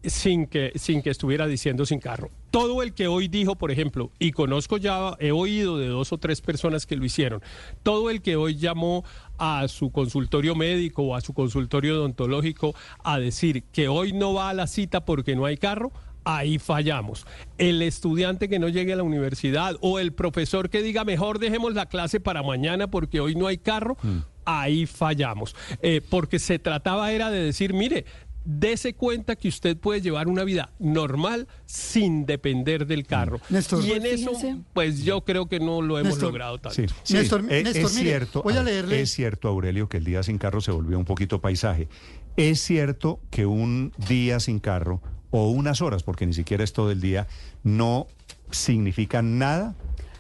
sin 0.03 0.47
que 0.47 0.73
sin 0.75 1.01
que 1.01 1.09
estuviera 1.09 1.47
diciendo 1.47 1.85
sin 1.85 2.00
carro. 2.00 2.29
Todo 2.51 2.83
el 2.83 2.94
que 2.94 3.07
hoy 3.07 3.27
dijo, 3.29 3.55
por 3.55 3.71
ejemplo, 3.71 4.11
y 4.19 4.31
conozco 4.31 4.77
ya, 4.77 5.15
he 5.19 5.31
oído 5.31 5.77
de 5.77 5.88
dos 5.88 6.11
o 6.13 6.17
tres 6.17 6.41
personas 6.41 6.85
que 6.85 6.95
lo 6.95 7.05
hicieron, 7.05 7.41
todo 7.81 8.09
el 8.09 8.21
que 8.21 8.35
hoy 8.35 8.55
llamó 8.57 9.03
a 9.38 9.67
su 9.67 9.91
consultorio 9.91 10.55
médico 10.55 11.03
o 11.03 11.15
a 11.15 11.21
su 11.21 11.33
consultorio 11.33 11.95
odontológico 11.95 12.75
a 13.03 13.17
decir 13.17 13.63
que 13.71 13.88
hoy 13.88 14.13
no 14.13 14.33
va 14.33 14.49
a 14.49 14.53
la 14.53 14.67
cita 14.67 15.06
porque 15.06 15.35
no 15.35 15.45
hay 15.45 15.57
carro, 15.57 15.91
ahí 16.25 16.59
fallamos. 16.59 17.25
El 17.57 17.81
estudiante 17.81 18.49
que 18.49 18.59
no 18.59 18.69
llegue 18.69 18.93
a 18.93 18.95
la 18.95 19.03
universidad 19.03 19.75
o 19.81 19.99
el 19.99 20.13
profesor 20.13 20.69
que 20.69 20.81
diga 20.81 21.03
mejor 21.03 21.39
dejemos 21.39 21.73
la 21.73 21.85
clase 21.87 22.19
para 22.19 22.43
mañana 22.43 22.87
porque 22.87 23.19
hoy 23.19 23.35
no 23.35 23.47
hay 23.47 23.57
carro, 23.57 23.97
ahí 24.45 24.85
fallamos. 24.85 25.55
Eh, 25.81 26.01
porque 26.09 26.39
se 26.39 26.59
trataba 26.59 27.11
era 27.11 27.29
de 27.31 27.41
decir, 27.43 27.73
mire, 27.73 28.05
dese 28.45 28.93
cuenta 28.93 29.37
que 29.37 29.47
usted 29.47 29.77
puede 29.77 30.01
llevar 30.01 30.27
una 30.27 30.43
vida 30.43 30.71
normal 30.77 31.47
sin 31.65 32.25
depender 32.25 32.85
del 32.85 33.05
carro. 33.07 33.39
Néstor. 33.49 33.85
y 33.85 33.91
en 33.93 34.05
eso, 34.05 34.31
pues 34.73 35.03
yo 35.05 35.21
creo 35.21 35.45
que 35.47 35.59
no 35.61 35.81
lo 35.81 35.97
hemos 35.97 36.11
Néstor. 36.13 36.29
logrado 36.29 36.57
tanto. 36.57 36.75
Sí, 36.75 36.85
sí, 37.03 37.13
Néstor, 37.13 37.41
es, 37.49 37.63
Néstor, 37.63 37.85
es 37.85 37.95
mire, 37.95 38.09
cierto, 38.09 38.43
voy 38.43 38.55
a 38.57 38.63
leerle- 38.63 38.99
es 38.99 39.11
cierto, 39.11 39.47
Aurelio, 39.47 39.87
que 39.87 39.97
el 39.97 40.03
día 40.03 40.23
sin 40.23 40.37
carro 40.37 40.59
se 40.59 40.71
volvió 40.71 40.99
un 40.99 41.05
poquito 41.05 41.39
paisaje. 41.39 41.87
Es 42.35 42.59
cierto 42.59 43.21
que 43.29 43.45
un 43.45 43.93
día 44.09 44.39
sin 44.41 44.59
carro 44.59 45.01
o 45.33 45.50
unas 45.50 45.81
horas, 45.81 46.03
porque 46.03 46.25
ni 46.27 46.33
siquiera 46.33 46.63
es 46.63 46.71
todo 46.74 46.91
el 46.91 47.01
día, 47.01 47.27
no 47.63 48.06
significa 48.51 49.21
nada, 49.24 49.74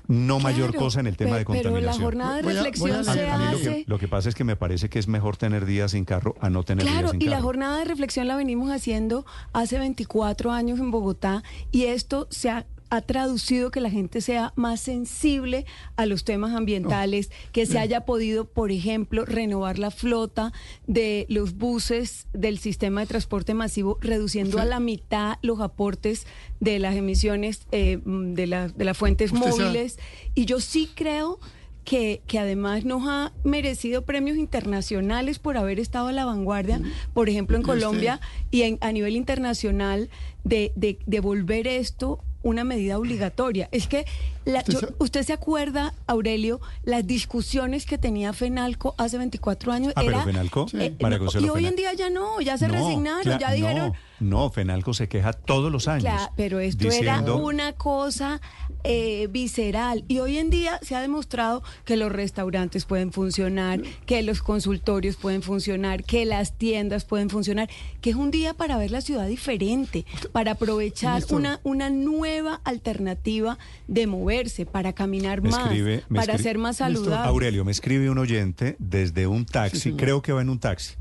no 0.07 0.39
mayor 0.39 0.71
Claro, 0.71 0.85
cosa 0.85 0.99
en 0.99 1.07
el 1.07 1.15
tema 1.15 1.37
de 1.37 1.45
Pero 1.45 1.53
la 1.53 1.61
contaminación. 1.63 2.03
jornada 2.03 2.35
de 2.37 2.41
Voy 2.41 2.51
a- 2.51 2.55
voy 2.55 2.59
a 2.59 2.63
reflexión 2.63 3.05
se 3.05 3.29
a 3.29 3.37
mí 3.37 3.43
lo 3.45 3.49
hace. 3.57 3.63
que, 3.63 3.83
lo 3.87 3.99
que 3.99 4.07
pasa 4.09 4.27
es 4.29 4.35
que 4.35 4.43
me 4.43 4.55
parece 4.55 4.89
que 4.89 4.99
es 4.99 5.07
mejor 5.07 5.37
tener 5.37 5.65
días 5.65 5.91
sin 5.91 6.03
carro 6.03 6.35
a 6.41 6.49
no 6.49 6.63
tener 6.63 6.83
días 6.83 6.93
Claro, 6.95 7.11
sin 7.11 7.21
y 7.21 7.25
carro. 7.25 7.37
la 7.37 7.41
jornada 7.43 7.77
de 7.77 7.85
reflexión 7.85 8.27
la 8.27 8.35
venimos 8.35 8.69
haciendo 8.71 9.25
hace 9.53 9.77
24 9.79 10.51
años 10.51 10.79
en 10.79 10.91
Bogotá 10.91 11.43
y 11.71 11.83
esto 11.85 12.27
se 12.31 12.49
ha, 12.49 12.65
ha 12.95 13.01
traducido 13.01 13.71
que 13.71 13.81
la 13.81 13.89
gente 13.89 14.21
sea 14.21 14.53
más 14.55 14.79
sensible 14.79 15.65
a 15.95 16.05
los 16.05 16.23
temas 16.23 16.53
ambientales, 16.53 17.31
que 17.51 17.65
se 17.65 17.79
haya 17.79 18.01
podido, 18.05 18.45
por 18.45 18.71
ejemplo, 18.71 19.25
renovar 19.25 19.79
la 19.79 19.89
flota 19.89 20.53
de 20.85 21.25
los 21.27 21.55
buses 21.57 22.27
del 22.33 22.59
sistema 22.59 23.01
de 23.01 23.07
transporte 23.07 23.55
masivo, 23.55 23.97
reduciendo 23.99 24.59
a 24.59 24.65
la 24.65 24.79
mitad 24.79 25.37
los 25.41 25.59
aportes 25.59 26.27
de 26.59 26.77
las 26.77 26.95
emisiones 26.95 27.65
eh, 27.71 27.97
mm, 28.05 28.33
de, 28.35 28.45
la- 28.47 28.67
de 28.67 28.85
las 28.85 28.95
fuentes 28.95 29.31
móviles. 29.63 29.97
Y 30.35 30.45
yo 30.45 30.59
sí 30.59 30.87
creo 30.93 31.39
que, 31.85 32.21
que 32.27 32.37
además 32.37 32.85
nos 32.85 33.07
ha 33.07 33.33
merecido 33.43 34.03
premios 34.03 34.37
internacionales 34.37 35.39
por 35.39 35.57
haber 35.57 35.79
estado 35.79 36.09
a 36.09 36.11
la 36.13 36.25
vanguardia, 36.25 36.79
por 37.13 37.27
ejemplo, 37.27 37.57
en. 37.57 37.63
Colombia 37.63 38.21
y 38.51 38.61
en- 38.61 38.77
a 38.81 38.91
nivel 38.91 39.15
internacional, 39.15 40.09
de, 40.43 40.71
de, 40.75 40.99
de 41.07 41.19
volver 41.21 41.65
esto 41.67 42.23
una 42.43 42.63
medida 42.63 42.97
obligatoria. 42.97 43.69
Es 43.71 43.87
que 43.87 44.05
la- 44.45 44.59
Usted 44.59 44.73
yo- 44.73 44.79
se- 44.79 44.87
usted 44.99 45.23
se 45.23 45.33
acuerda, 45.33 45.93
Aurelio, 46.07 46.59
las 46.83 47.07
discusiones 47.07 47.85
que 47.85 47.97
tenía 47.97 48.33
Fenalco 48.33 48.93
hace 48.97 49.17
24 49.17 49.71
años. 49.71 49.93
Ah, 49.95 50.01
pero 50.01 50.17
era, 50.17 50.23
Fenalco, 50.25 50.67
Sí. 50.67 50.77
eh, 50.79 50.95
María 51.01 51.17
no, 51.17 51.23
Consuelo 51.25 51.47
y 51.47 51.49
hoy 51.49 51.65
en 51.65 51.75
día 51.75 51.93
ya 51.93 52.09
no, 52.09 52.39
ya 52.41 52.57
se 52.57 52.67
No, 52.67 52.73
resignaron, 52.75 53.39
ya 53.39 53.51
dijeron... 53.51 53.87
No, 53.89 53.95
no, 54.19 54.49
Fenalco 54.49 54.93
se 54.93 55.07
queja 55.09 55.33
todos 55.33 55.71
los 55.71 55.87
años. 55.87 56.03
Claro, 56.03 56.31
pero 56.37 56.59
esto 56.59 56.85
diciendo- 56.85 57.33
era 57.35 57.43
una 57.43 57.73
cosa 57.73 58.39
eh, 58.85 59.27
visceral 59.31 60.03
y 60.07 60.19
hoy 60.19 60.37
en 60.37 60.49
día 60.49 60.79
se 60.81 60.95
ha 60.95 61.01
demostrado 61.01 61.63
que 61.85 61.95
los 61.97 62.11
restaurantes 62.11 62.85
pueden 62.85 63.11
funcionar, 63.13 63.81
que 64.05 64.21
los 64.23 64.41
consultorios 64.41 65.15
pueden 65.15 65.41
funcionar, 65.41 66.03
que 66.03 66.25
las 66.25 66.57
tiendas 66.57 67.05
pueden 67.05 67.29
funcionar, 67.29 67.69
que 68.01 68.09
es 68.09 68.15
un 68.15 68.29
día 68.31 68.53
para 68.53 68.77
ver 68.77 68.91
la 68.91 69.01
ciudad 69.01 69.27
diferente, 69.27 70.05
para 70.31 70.51
aprovechar 70.51 71.15
Néstor. 71.15 71.37
una, 71.39 71.59
una 71.63 71.89
nueva 71.89 72.61
alternativa 72.63 73.57
de 73.87 74.07
moverse, 74.07 74.65
para 74.65 74.93
caminar 74.93 75.41
Me 75.41 75.49
más, 75.49 75.65
escribe- 75.71 76.03
para 76.13 76.37
ser 76.37 76.57
más 76.57 76.79
Néstor, 76.81 76.95
saludable. 77.05 77.29
Aurelio, 77.29 77.65
me 77.65 77.71
escribe 77.71 78.09
un 78.09 78.17
oyente 78.17 78.75
desde 78.79 79.27
un 79.27 79.45
taxi, 79.45 79.79
Sí, 79.79 79.93
creo 79.93 80.21
que 80.21 80.33
va 80.33 80.41
en 80.41 80.49
un 80.49 80.59
taxi, 80.59 80.95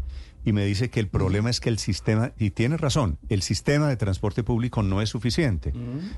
y 0.44 0.52
me 0.52 0.64
dice 0.64 0.90
que 0.90 0.98
el 1.00 1.06
problema 1.08 1.50
es 1.50 1.60
que 1.60 1.68
el 1.68 1.78
sistema, 1.78 2.32
y 2.38 2.50
tiene 2.50 2.76
razón, 2.76 3.18
el 3.28 3.42
sistema 3.42 3.88
de 3.88 3.96
transporte 3.96 4.42
público 4.42 4.82
no 4.82 5.00
es 5.00 5.08
suficiente. 5.08 5.72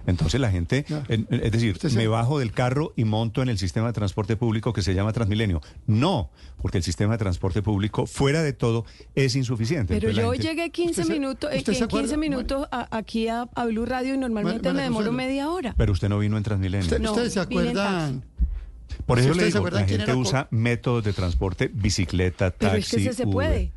Entonces 0.07 0.41
la 0.41 0.51
gente, 0.51 0.87
es 1.09 1.53
decir, 1.53 1.79
me 1.95 2.07
bajo 2.07 2.39
del 2.39 2.53
carro 2.53 2.93
y 2.97 3.05
monto 3.05 3.43
en 3.43 3.49
el 3.51 3.59
sistema 3.59 3.89
de 3.89 3.93
transporte 3.93 4.37
público 4.37 4.73
que 4.73 4.83
se 4.83 4.95
llama 4.95 5.13
Transmilenio. 5.13 5.61
No, 5.87 6.31
porque 6.63 6.79
el 6.79 6.85
sistema 6.85 7.13
de 7.13 7.19
transporte 7.19 7.61
público, 7.63 8.07
fuera 8.07 8.43
de 8.43 8.53
todo, 8.55 8.87
es 9.15 9.37
insuficiente. 9.37 9.95
Pero 9.95 10.09
Entonces 10.09 10.25
yo 10.25 10.33
gente- 10.33 10.47
llegué 10.49 10.71
15 10.71 11.01
¿Usted 11.03 11.05
se- 11.15 11.21
minutos, 11.21 11.51
eh, 11.53 11.59
usted 11.59 11.73
se 11.75 11.83
en 11.85 11.89
15 11.89 12.15
acuerda? 12.15 12.17
minutos 12.17 12.69
a- 12.71 12.97
aquí 12.97 13.29
a, 13.29 13.49
a 13.55 13.65
Blue 13.67 13.85
Radio 13.85 14.15
y 14.15 14.19
normalmente 14.19 14.61
María 14.69 14.73
me 14.75 14.83
demoro 14.85 15.13
media 15.13 15.51
hora. 15.51 15.75
Pero 15.77 15.93
usted 15.93 16.09
no 16.09 16.19
vino 16.19 16.37
en 16.39 16.43
Transmilenio. 16.43 16.85
Usted- 16.85 17.01
No, 17.01 17.11
¿Ustedes 17.11 17.35
se 17.35 17.41
acuerdan? 17.41 18.25
Por 19.07 19.19
eso 19.19 19.29
le 19.29 19.33
¿Ustedes 19.33 19.53
se 19.53 19.59
digo, 19.59 19.67
acuerdan 19.67 19.83
la 19.83 19.89
gente 19.89 20.15
usa 20.15 20.49
métodos 20.51 21.05
de 21.05 21.13
transporte, 21.13 21.71
bicicleta, 21.73 22.51
taxi, 22.53 22.59
Pero 22.67 22.77
es 22.77 22.89
que 22.91 23.13
se 23.13 23.27
Uber. 23.27 23.71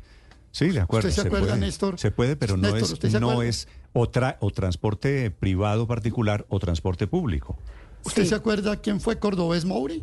Sí, 0.58 0.70
de 0.70 0.80
acuerdo. 0.80 1.08
¿Usted 1.08 1.22
se 1.22 1.28
acuerda, 1.28 1.46
puede. 1.50 1.60
Néstor? 1.60 1.98
Se 2.00 2.10
puede, 2.10 2.34
pero 2.34 2.56
no 2.56 2.72
Néstor, 2.72 2.94
¿usted 2.94 3.14
es, 3.14 3.20
no 3.20 3.42
es 3.42 3.68
otra, 3.92 4.38
o 4.40 4.50
transporte 4.50 5.30
privado 5.30 5.86
particular 5.86 6.46
o 6.48 6.58
transporte 6.58 7.06
público. 7.06 7.56
¿Usted 8.04 8.24
Sí. 8.24 8.30
se 8.30 8.34
acuerda 8.34 8.76
quién 8.80 9.00
fue 9.00 9.20
Cordobés 9.20 9.64
Moure? 9.64 10.02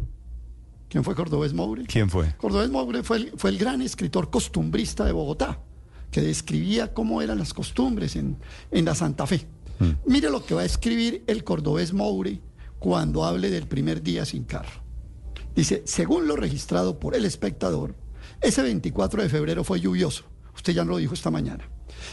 ¿Quién 0.88 1.04
fue 1.04 1.14
Cordobés 1.14 1.54
Moure? 1.54 1.84
¿Quién 1.84 2.10
fue? 2.10 2.34
Cordobés 2.38 2.70
Moure 2.70 3.04
fue 3.04 3.18
el, 3.18 3.32
fue 3.36 3.50
el 3.50 3.58
gran 3.58 3.82
escritor 3.82 4.30
costumbrista 4.30 5.04
de 5.04 5.12
Bogotá, 5.12 5.60
que 6.10 6.22
describía 6.22 6.94
cómo 6.94 7.22
eran 7.22 7.38
las 7.38 7.54
costumbres 7.54 8.16
en, 8.16 8.38
en 8.72 8.86
la 8.86 8.96
Santa 8.96 9.28
Fe. 9.28 9.46
Mire 10.06 10.30
lo 10.30 10.46
que 10.46 10.56
va 10.56 10.62
a 10.62 10.66
escribir 10.66 11.26
el 11.28 11.44
Cordobés 11.44 11.92
Moure 11.92 12.40
cuando 12.80 13.26
hable 13.26 13.50
del 13.50 13.68
primer 13.68 14.02
día 14.02 14.24
sin 14.24 14.46
carro. 14.46 14.82
Dice, 15.54 15.84
según 15.86 16.28
lo 16.28 16.38
registrado 16.38 16.98
por 16.98 17.14
el 17.14 17.26
espectador, 17.26 17.94
ese 18.40 18.62
24 18.62 19.22
de 19.22 19.28
febrero 19.28 19.66
fue 19.66 19.82
lluvioso. 19.82 20.24
Usted 20.56 20.74
ya 20.74 20.84
lo 20.84 20.98
dijo 20.98 21.14
esta 21.14 21.30
mañana. 21.32 21.68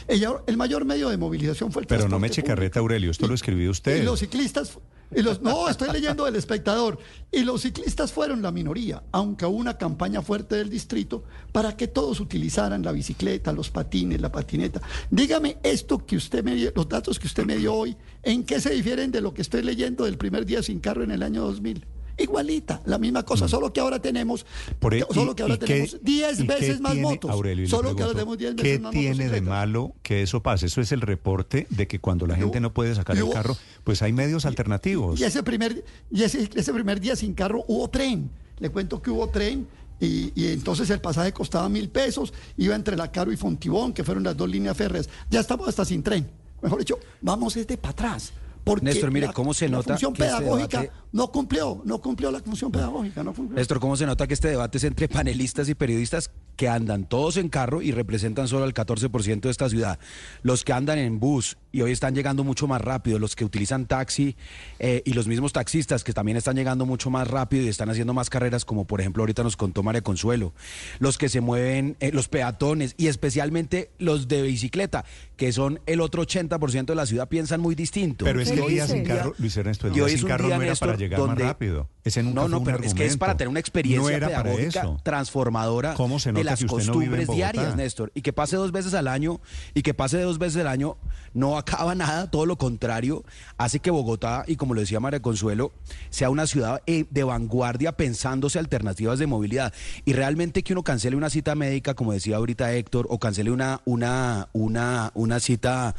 Ella- 0.09 0.43
el 0.47 0.57
mayor 0.57 0.85
medio 0.85 1.09
de 1.09 1.17
movilización 1.17 1.73
fue 1.73 1.83
el 1.83 1.87
Pero 1.89 2.03
no 2.09 2.19
me 2.19 2.29
transporte 2.29 2.41
eche 2.41 2.47
carreta. 2.47 2.81
Aurelio, 2.81 3.11
esto 3.11 3.27
lo 3.27 3.35
escribió 3.35 3.71
usted. 3.71 4.03
Y 4.03 4.05
los 4.05 4.21
ciclistas, 4.21 4.79
y 5.15 5.23
los, 5.23 5.41
no, 5.43 5.69
estoy 5.69 5.91
leyendo 5.93 6.25
del 6.25 6.37
espectador. 6.37 6.99
Y 7.31 7.41
los 7.41 7.63
ciclistas 7.63 8.13
fueron 8.13 8.43
la 8.43 8.51
minoría, 8.53 9.03
aunque 9.13 9.45
hubo 9.47 9.57
una 9.57 9.77
campaña 9.79 10.23
fuerte 10.23 10.57
del 10.57 10.71
distrito 10.71 11.25
para 11.53 11.77
que 11.77 11.89
todos 11.89 12.21
utilizaran 12.21 12.83
la 12.83 12.93
bicicleta, 12.93 13.53
los 13.53 13.71
patines, 13.71 14.21
la 14.21 14.31
patineta. 14.33 14.81
Dígame 15.11 15.59
esto 15.63 16.05
que 16.05 16.17
usted 16.17 16.43
me 16.45 16.55
dio, 16.55 16.73
los 16.75 16.89
datos 16.89 17.19
que 17.19 17.27
usted 17.27 17.45
me 17.45 17.57
dio 17.57 17.75
hoy, 17.75 17.97
¿en 18.23 18.45
qué 18.45 18.61
se 18.61 18.71
difieren 18.71 19.11
de 19.11 19.21
lo 19.21 19.35
que 19.35 19.43
estoy 19.43 19.63
leyendo 19.63 20.05
del 20.05 20.17
primer 20.19 20.47
día 20.47 20.63
sin 20.63 20.81
carro 20.81 21.03
en 21.05 21.11
el 21.11 21.23
año 21.23 21.43
2000? 21.43 21.85
Igualita, 22.19 22.83
la 22.87 22.99
misma 22.99 23.23
cosa, 23.25 23.49
solo 23.49 23.73
que 23.73 23.81
ahora 23.81 24.01
tenemos, 24.01 24.45
Mm. 24.45 24.75
Por 24.81 24.95
solo 25.15 25.35
que 25.35 25.43
ahora 25.43 25.59
qué- 25.59 25.67
tenemos 25.67 25.99
10 26.03 26.41
y 26.41 26.47
qué 26.47 26.55
veces 26.55 26.81
más 26.81 26.93
tiene- 26.93 27.09
motos. 27.09 27.31
Aurelio, 27.31 27.69
solo 27.69 27.95
que 27.97 28.03
ahora 28.03 28.15
tenemos 28.15 28.39
10 28.39 28.55
¿Qué 28.55 28.63
veces 28.63 28.81
más 28.81 28.93
tiene 28.93 29.29
de 29.29 29.41
malo 29.41 29.95
que 30.03 30.23
eso 30.23 30.43
pase? 30.43 30.67
Eso 30.67 30.81
es 30.81 30.93
el 30.93 31.01
reporte 31.01 31.67
de 31.71 31.87
que 31.89 31.99
cuando 32.01 32.27
la 32.27 32.37
gente 32.37 32.61
no 32.61 32.73
puede 32.73 32.95
sacar 32.95 33.17
el 33.17 33.29
carro, 33.31 33.57
pues 33.85 34.03
hay 34.03 34.13
medios 34.13 34.45
alternativos. 34.47 35.19
Y 35.21 35.25
ese 35.25 35.43
primer, 35.43 35.85
y 36.11 36.23
ese, 36.23 36.49
ese 36.55 36.73
primer 36.73 37.01
día 37.01 37.17
sin 37.17 37.35
carro 37.35 37.65
hubo 37.69 37.89
tren. 37.89 38.31
Le 38.59 38.69
cuento 38.71 39.01
que 39.03 39.11
hubo 39.11 39.29
tren 39.29 39.67
y, 40.01 40.33
y 40.35 40.49
entonces 40.53 40.89
el 40.91 41.01
pasaje 41.01 41.33
costaba 41.33 41.69
mil 41.69 41.89
pesos, 41.89 42.33
iba 42.57 42.75
entre 42.75 42.97
La 42.97 43.11
Caro 43.11 43.33
y 43.33 43.37
Fontibón, 43.37 43.93
que 43.93 44.05
fueron 44.05 44.23
las 44.25 44.37
dos 44.37 44.49
líneas 44.49 44.77
férreas. 44.77 45.09
Ya 45.31 45.41
estamos 45.41 45.69
hasta 45.69 45.85
sin 45.85 46.03
tren. 46.03 46.29
Mejor 46.61 46.79
dicho, 46.79 46.99
vamos 47.21 47.55
desde 47.55 47.77
para 47.77 47.93
atrás. 47.93 48.33
Porque 48.65 48.85
Néstor, 48.85 49.11
mire, 49.11 49.27
la- 49.27 49.33
¿cómo 49.33 49.53
se 49.55 49.69
la 49.69 49.79
nota 49.79 49.95
función 49.95 50.13
que 50.13 50.23
este 50.23 50.37
pedagógica 50.39 50.81
debate- 50.83 51.02
no 51.13 51.31
cumplió, 51.31 51.83
no 51.85 52.01
cumplió 52.01 52.31
la 52.31 52.41
función 52.41 52.73
pedagógica, 52.73 53.23
no 53.23 53.35
cumplió. 53.35 53.57
Néstor, 53.57 53.81
¿cómo 53.81 53.97
se 53.97 54.07
nota 54.07 54.27
que 54.27 54.35
este 54.35 54.49
debate 54.49 54.79
es 54.79 54.85
entre 54.85 55.09
panelistas 55.09 55.69
y 55.69 55.75
periodistas 55.75 56.31
que 56.57 56.69
andan 56.69 57.07
todos 57.07 57.37
en 57.37 57.49
carro 57.49 57.83
y 57.83 57.93
representan 57.93 58.49
solo 58.49 58.65
el 58.65 58.73
14% 58.73 59.41
de 59.41 59.51
esta 59.51 59.69
ciudad? 59.69 59.99
Los 60.43 60.65
que 60.65 60.73
andan 60.73 60.99
en 60.99 61.21
bus 61.21 61.59
y 61.71 61.83
hoy 61.83 61.93
están 61.93 62.15
llegando 62.15 62.45
mucho 62.45 62.67
más 62.67 62.81
rápido, 62.81 63.19
los 63.19 63.37
que 63.37 63.45
utilizan 63.45 63.87
taxi 63.87 64.37
eh, 64.79 65.03
y 65.05 65.13
los 65.13 65.27
mismos 65.27 65.53
taxistas 65.53 66.03
que 66.05 66.13
también 66.13 66.37
están 66.37 66.57
llegando 66.57 66.87
mucho 66.87 67.11
más 67.11 67.29
rápido 67.29 67.65
y 67.65 67.69
están 67.69 67.91
haciendo 67.91 68.15
más 68.15 68.31
carreras, 68.31 68.65
como 68.65 68.87
por 68.87 69.01
ejemplo 69.01 69.23
ahorita 69.23 69.43
nos 69.43 69.57
contó 69.57 69.83
María 69.83 70.03
Consuelo, 70.03 70.55
los 70.99 71.19
que 71.19 71.29
se 71.29 71.41
mueven, 71.41 71.97
eh, 72.01 72.11
los 72.13 72.29
peatones 72.29 72.95
y 72.97 73.09
especialmente 73.09 73.91
los 73.99 74.29
de 74.29 74.43
bicicleta, 74.43 75.05
que 75.37 75.53
son 75.53 75.81
el 75.87 76.01
otro 76.01 76.23
80% 76.23 76.87
de 76.87 76.95
la 76.95 77.07
ciudad, 77.07 77.29
piensan 77.29 77.61
muy 77.61 77.75
distinto. 77.75 78.25
Pero 78.25 78.41
es 78.41 78.51
que 78.51 78.57
sin 78.57 78.69
dice? 78.69 79.03
carro, 79.03 79.35
Luis 79.39 79.57
Ernesto, 79.57 79.89
el 79.89 79.95
día 79.95 80.05
hoy 80.05 80.17
sin 80.17 80.29
carro 80.29 80.49
no 80.49 80.63
era 80.63 80.75
para 80.75 81.02
Llegar 81.03 81.21
más 81.21 81.37
rápido. 81.37 81.89
Ese 82.05 82.23
nunca 82.23 82.43
no, 82.43 82.49
no, 82.49 82.65
pero 82.65 82.79
es 82.83 82.95
que 82.95 83.07
es 83.07 83.17
para 83.17 83.37
tener 83.37 83.49
una 83.49 83.61
experiencia 83.61 84.19
No 84.19 84.27
pedagógica 84.27 84.97
transformadora 85.05 85.95
¿Cómo 85.95 86.19
se 86.19 86.33
de 86.33 86.43
las 86.43 86.61
no 86.63 86.69
costumbres 86.69 87.29
diarias, 87.29 87.77
Néstor. 87.77 88.11
Y 88.15 88.23
que 88.23 88.33
pase 88.33 88.57
dos 88.57 88.73
veces 88.73 88.95
al 88.95 89.07
año, 89.07 89.41
y 89.75 89.83
que 89.83 89.95
pase 89.95 90.21
dos 90.21 90.39
veces 90.39 90.61
al 90.61 90.69
año, 90.69 90.97
no 91.35 91.59
acaba 91.59 91.95
nada, 91.97 92.31
todo 92.31 92.47
lo 92.47 92.57
contrario, 92.57 93.25
hace 93.57 93.81
que 93.81 93.91
Bogotá, 93.91 94.45
y 94.47 94.57
como 94.57 94.75
lo 94.75 94.81
decía 94.81 95.01
María 95.01 95.21
Consuelo, 95.21 95.73
sea 96.11 96.31
una 96.31 96.47
ciudad 96.47 96.83
eh, 96.87 97.05
de 97.11 97.25
vanguardia 97.25 97.93
pensándose 97.93 98.59
alternativas 98.59 99.19
de 99.19 99.27
movilidad. 99.27 99.73
Y 100.05 100.13
realmente 100.13 100.63
que 100.63 100.73
uno 100.73 100.83
cancele 100.83 101.17
una 101.17 101.31
cita 101.31 101.55
médica, 101.55 101.95
como 101.95 102.13
decía 102.13 102.37
ahorita 102.37 102.73
Héctor, 102.73 103.07
o 103.11 103.19
cancele 103.19 103.51
una, 103.51 103.81
una, 103.85 104.49
una, 104.53 105.13
una 105.15 105.41
cita 105.41 105.95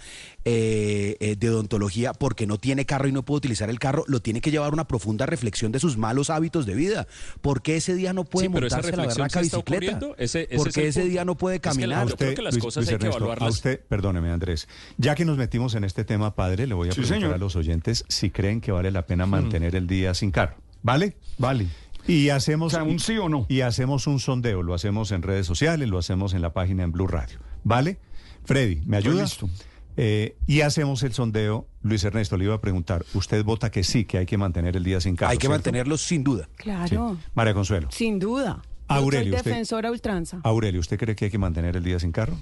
eh, 0.45 1.15
eh, 1.19 1.35
de 1.37 1.49
odontología 1.49 2.13
porque 2.13 2.45
no 2.45 2.57
tiene 2.57 2.85
carro 2.85 3.07
y 3.07 3.11
no 3.11 3.23
puede 3.23 3.37
utilizar 3.37 3.69
el 3.69 3.79
carro, 3.79 4.03
lo 4.07 4.19
tiene 4.21 4.41
que 4.41 4.51
llevar 4.51 4.69
a 4.71 4.73
una 4.73 4.87
profunda 4.87 5.25
reflexión 5.25 5.71
de 5.71 5.79
sus 5.79 5.97
malos 5.97 6.29
hábitos 6.29 6.65
de 6.65 6.75
vida. 6.75 7.07
¿Por 7.41 7.61
qué 7.61 7.77
ese 7.77 7.95
día 7.95 8.11
no 8.13 8.25
puede 8.25 8.47
Sí, 8.47 8.49
montarse 8.49 8.95
la 8.95 9.05
está 9.05 9.41
bicicleta? 9.41 9.99
Ese- 10.17 10.43
ese 10.49 10.55
¿Por 10.57 10.67
es 10.67 10.73
qué 10.75 10.81
el 10.81 10.87
ese 10.87 10.99
punto. 11.01 11.11
día 11.11 11.25
no 11.25 11.35
puede 11.35 11.55
Es 11.57 11.61
que 11.61 11.67
la- 11.69 11.73
caminar? 11.73 12.07
yo 12.09 12.15
creo 12.17 12.35
que 12.35 12.41
las 12.41 12.57
cosas 12.57 12.87
hay 12.87 12.97
que 12.97 13.05
evaluarlas. 13.07 13.47
A 13.47 13.51
usted, 13.51 13.79
perdóneme 13.87 14.31
Andrés, 14.31 14.67
ya 14.97 15.15
que 15.15 15.25
nos 15.25 15.37
metimos 15.37 15.75
en 15.75 15.83
este 15.85 16.03
tema, 16.03 16.35
padre, 16.35 16.67
le 16.67 16.73
voy 16.73 16.89
a 16.89 16.91
Sí, 16.91 16.95
preguntar 17.01 17.19
señor. 17.21 17.33
a 17.35 17.37
los 17.37 17.55
oyentes 17.55 18.03
si 18.09 18.29
creen 18.29 18.59
que 18.61 18.71
vale 18.71 18.91
la 18.91 19.05
pena 19.05 19.25
mantener 19.25 19.75
el 19.75 19.87
día 19.87 20.13
sin 20.13 20.31
carro. 20.31 20.55
¿Vale? 20.81 21.15
Vale. 21.37 21.67
Y 22.05 22.27
hacemos, 22.29 22.73
O 22.73 22.75
sea, 22.75 22.83
un 22.83 22.99
sí 22.99 23.17
o 23.17 23.29
no. 23.29 23.45
Y 23.47 23.61
hacemos 23.61 24.07
un 24.07 24.19
sondeo, 24.19 24.61
lo 24.61 24.73
hacemos 24.73 25.11
en 25.13 25.21
redes 25.21 25.47
sociales, 25.47 25.87
lo 25.87 25.97
hacemos 25.97 26.33
en 26.33 26.41
la 26.41 26.51
página 26.51 26.83
en 26.83 26.91
Blue 26.91 27.07
Radio. 27.07 27.39
¿Vale? 27.63 27.97
Freddy, 28.43 28.81
¿me 28.85 28.97
Estoy 28.97 29.11
ayuda? 29.13 29.23
listo. 29.23 29.49
Eh, 29.95 30.35
y 30.47 30.61
hacemos 30.61 31.03
el 31.03 31.13
sondeo. 31.13 31.67
Luis 31.83 32.03
Ernesto, 32.03 32.35
le 32.37 32.45
iba 32.45 32.55
a 32.55 32.61
preguntar, 32.61 33.05
¿usted 33.13 33.43
vota 33.43 33.69
que 33.69 33.83
sí, 33.83 34.05
que 34.05 34.17
hay 34.17 34.25
que 34.25 34.37
mantener 34.37 34.75
el 34.75 34.83
día 34.83 34.99
sin 35.01 35.15
carro? 35.15 35.31
Hay 35.31 35.37
que 35.37 35.41
¿cierto? 35.41 35.55
mantenerlo 35.55 35.97
sin 35.97 36.23
duda. 36.23 36.45
Sí. 36.45 36.63
Claro, 36.63 37.17
María 37.35 37.53
Consuelo. 37.53 37.89
sin 37.91 38.19
duda. 38.19 38.61
Yo 38.89 38.95
Aurelio, 38.95 39.31
soy 39.33 39.37
usted- 39.39 39.51
defensora 39.51 39.89
a 39.89 39.91
ultranza. 39.91 40.39
Aurelio, 40.43 40.79
¿usted 40.79 40.97
cree 40.97 41.15
que 41.15 41.25
hay 41.25 41.31
que 41.31 41.37
mantener 41.37 41.75
el 41.77 41.83
día 41.83 41.99
sin 41.99 42.11
carro? 42.11 42.37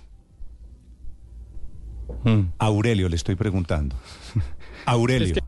Aurelio, 2.59 3.09
le 3.09 3.15
estoy 3.15 3.35
preguntando. 3.35 3.95
Aurelio. 4.85 5.27
Es 5.27 5.33
que 5.33 5.41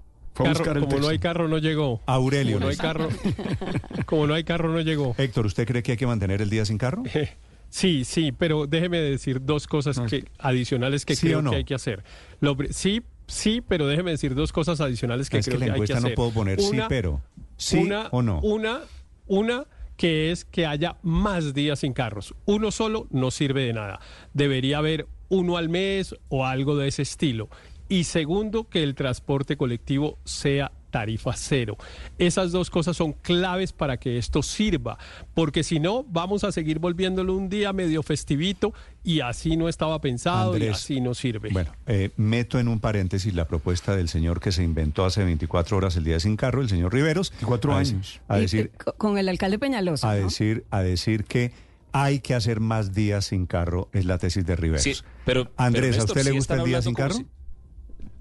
carro- 0.63 0.81
como 0.87 0.99
no 0.99 1.07
hay 1.09 1.19
carro, 1.19 1.47
no 1.47 1.57
llegó. 1.59 2.01
Aurelio. 2.05 2.53
Como 2.55 2.65
no 2.65 2.71
hay 2.71 2.77
carro, 2.77 3.09
como 4.05 4.27
no 4.27 4.33
hay 4.33 4.43
carro, 4.43 4.69
no 4.69 4.79
llegó. 4.81 5.13
Héctor, 5.17 5.45
¿usted 5.45 5.67
cree 5.67 5.83
que 5.83 5.91
hay 5.91 5.97
que 5.97 6.07
mantener 6.07 6.41
el 6.41 6.49
día 6.49 6.65
sin 6.65 6.77
carro? 6.77 7.03
Sí, 7.73 8.05
sí, 8.05 8.31
pero 8.31 8.67
déjeme 8.67 8.99
decir 8.99 9.43
dos 9.43 9.65
cosas 9.65 9.99
que, 10.01 10.25
adicionales 10.37 11.05
que 11.05 11.15
¿Sí 11.15 11.25
creo 11.25 11.41
no? 11.41 11.49
que 11.49 11.55
hay 11.57 11.63
que 11.63 11.73
hacer. 11.73 12.03
Lo 12.39 12.55
sí, 12.69 13.01
sí, 13.25 13.61
pero 13.67 13.87
déjeme 13.87 14.11
decir 14.11 14.35
dos 14.35 14.51
cosas 14.51 14.79
adicionales 14.79 15.27
que 15.27 15.39
es 15.39 15.45
que 15.45 15.53
creo 15.55 15.59
que, 15.59 15.65
la 15.65 15.73
hay 15.73 15.79
que 15.79 15.83
encuesta 15.85 15.99
no 15.99 16.05
hacer. 16.05 16.15
puedo 16.15 16.31
poner 16.31 16.61
sí, 16.61 16.69
Una- 16.69 16.87
pero. 16.87 17.21
¿Sí 17.57 17.77
una, 17.79 18.09
o 18.11 18.21
no? 18.21 18.39
Una, 18.41 18.81
una 19.25 19.65
que 19.97 20.29
es 20.31 20.45
que 20.45 20.67
haya 20.67 20.97
más 21.01 21.55
días 21.55 21.79
sin 21.79 21.93
carros. 21.93 22.35
Uno 22.45 22.69
solo 22.69 23.07
no 23.09 23.31
sirve 23.31 23.63
de 23.63 23.73
nada. 23.73 23.99
Debería 24.35 24.77
haber 24.77 25.07
uno 25.29 25.57
al 25.57 25.69
mes 25.69 26.15
o 26.29 26.45
algo 26.45 26.77
de 26.77 26.89
ese 26.89 27.01
estilo. 27.01 27.49
Y 27.89 28.03
segundo, 28.03 28.69
que 28.69 28.83
el 28.83 28.93
transporte 28.93 29.57
colectivo 29.57 30.19
sea 30.25 30.71
tarifa 30.93 31.33
cero. 31.35 31.75
Esas 32.19 32.51
dos 32.51 32.69
cosas 32.69 32.95
son 32.95 33.13
claves 33.13 33.73
para 33.73 33.97
que 33.97 34.19
esto 34.19 34.43
sirva, 34.43 34.99
porque 35.33 35.63
si 35.63 35.79
no, 35.79 36.05
vamos 36.07 36.43
a 36.43 36.51
seguir 36.51 36.77
volviéndolo 36.77 37.33
un 37.35 37.49
día 37.49 37.73
medio 37.73 38.03
festivito 38.03 38.73
y 39.03 39.21
así 39.21 39.57
no 39.57 39.67
estaba 39.67 39.99
pensado 39.99 40.55
y 40.55 40.67
así 40.67 41.01
no 41.01 41.15
sirve. 41.15 41.49
Bueno, 41.51 41.71
eh, 41.87 42.11
meto 42.15 42.59
en 42.59 42.67
un 42.67 42.79
paréntesis 42.79 43.33
la 43.33 43.47
propuesta 43.47 43.95
del 43.95 44.07
señor 44.07 44.39
que 44.39 44.51
se 44.51 44.63
inventó 44.63 45.03
hace 45.03 45.23
24 45.23 45.75
horas 45.77 45.95
el 45.95 46.03
día 46.03 46.19
sin 46.19 46.37
carro, 46.37 46.61
el 46.61 46.69
señor 46.69 46.93
Riveros. 46.93 47.31
24 47.31 47.73
a 47.73 47.79
decir- 47.79 47.95
años. 47.95 48.21
A 48.27 48.37
Y- 48.37 48.41
decir, 48.41 48.71
co- 48.83 48.93
con 48.93 49.17
el 49.17 49.27
alcalde 49.29 49.57
Peñalosa. 49.57 50.11
a 50.11 50.15
¿no? 50.15 50.25
decir, 50.25 50.63
a 50.69 50.81
decir 50.83 51.23
que 51.25 51.51
hay 51.91 52.19
que 52.19 52.35
hacer 52.35 52.59
más 52.59 52.93
días 52.93 53.25
sin 53.25 53.47
carro, 53.47 53.89
es 53.93 54.05
la 54.05 54.19
tesis 54.19 54.45
de 54.45 54.55
Riveros. 54.55 54.83
Sí, 54.83 54.93
pero, 55.25 55.51
Andrés, 55.57 55.91
pero, 55.91 56.01
¿a 56.03 56.05
usted 56.05 56.23
le 56.23 56.31
gusta 56.31 56.55
el 56.55 56.63
día 56.65 56.81
sin 56.83 56.93
carro? 56.93 57.15
si- 57.15 57.25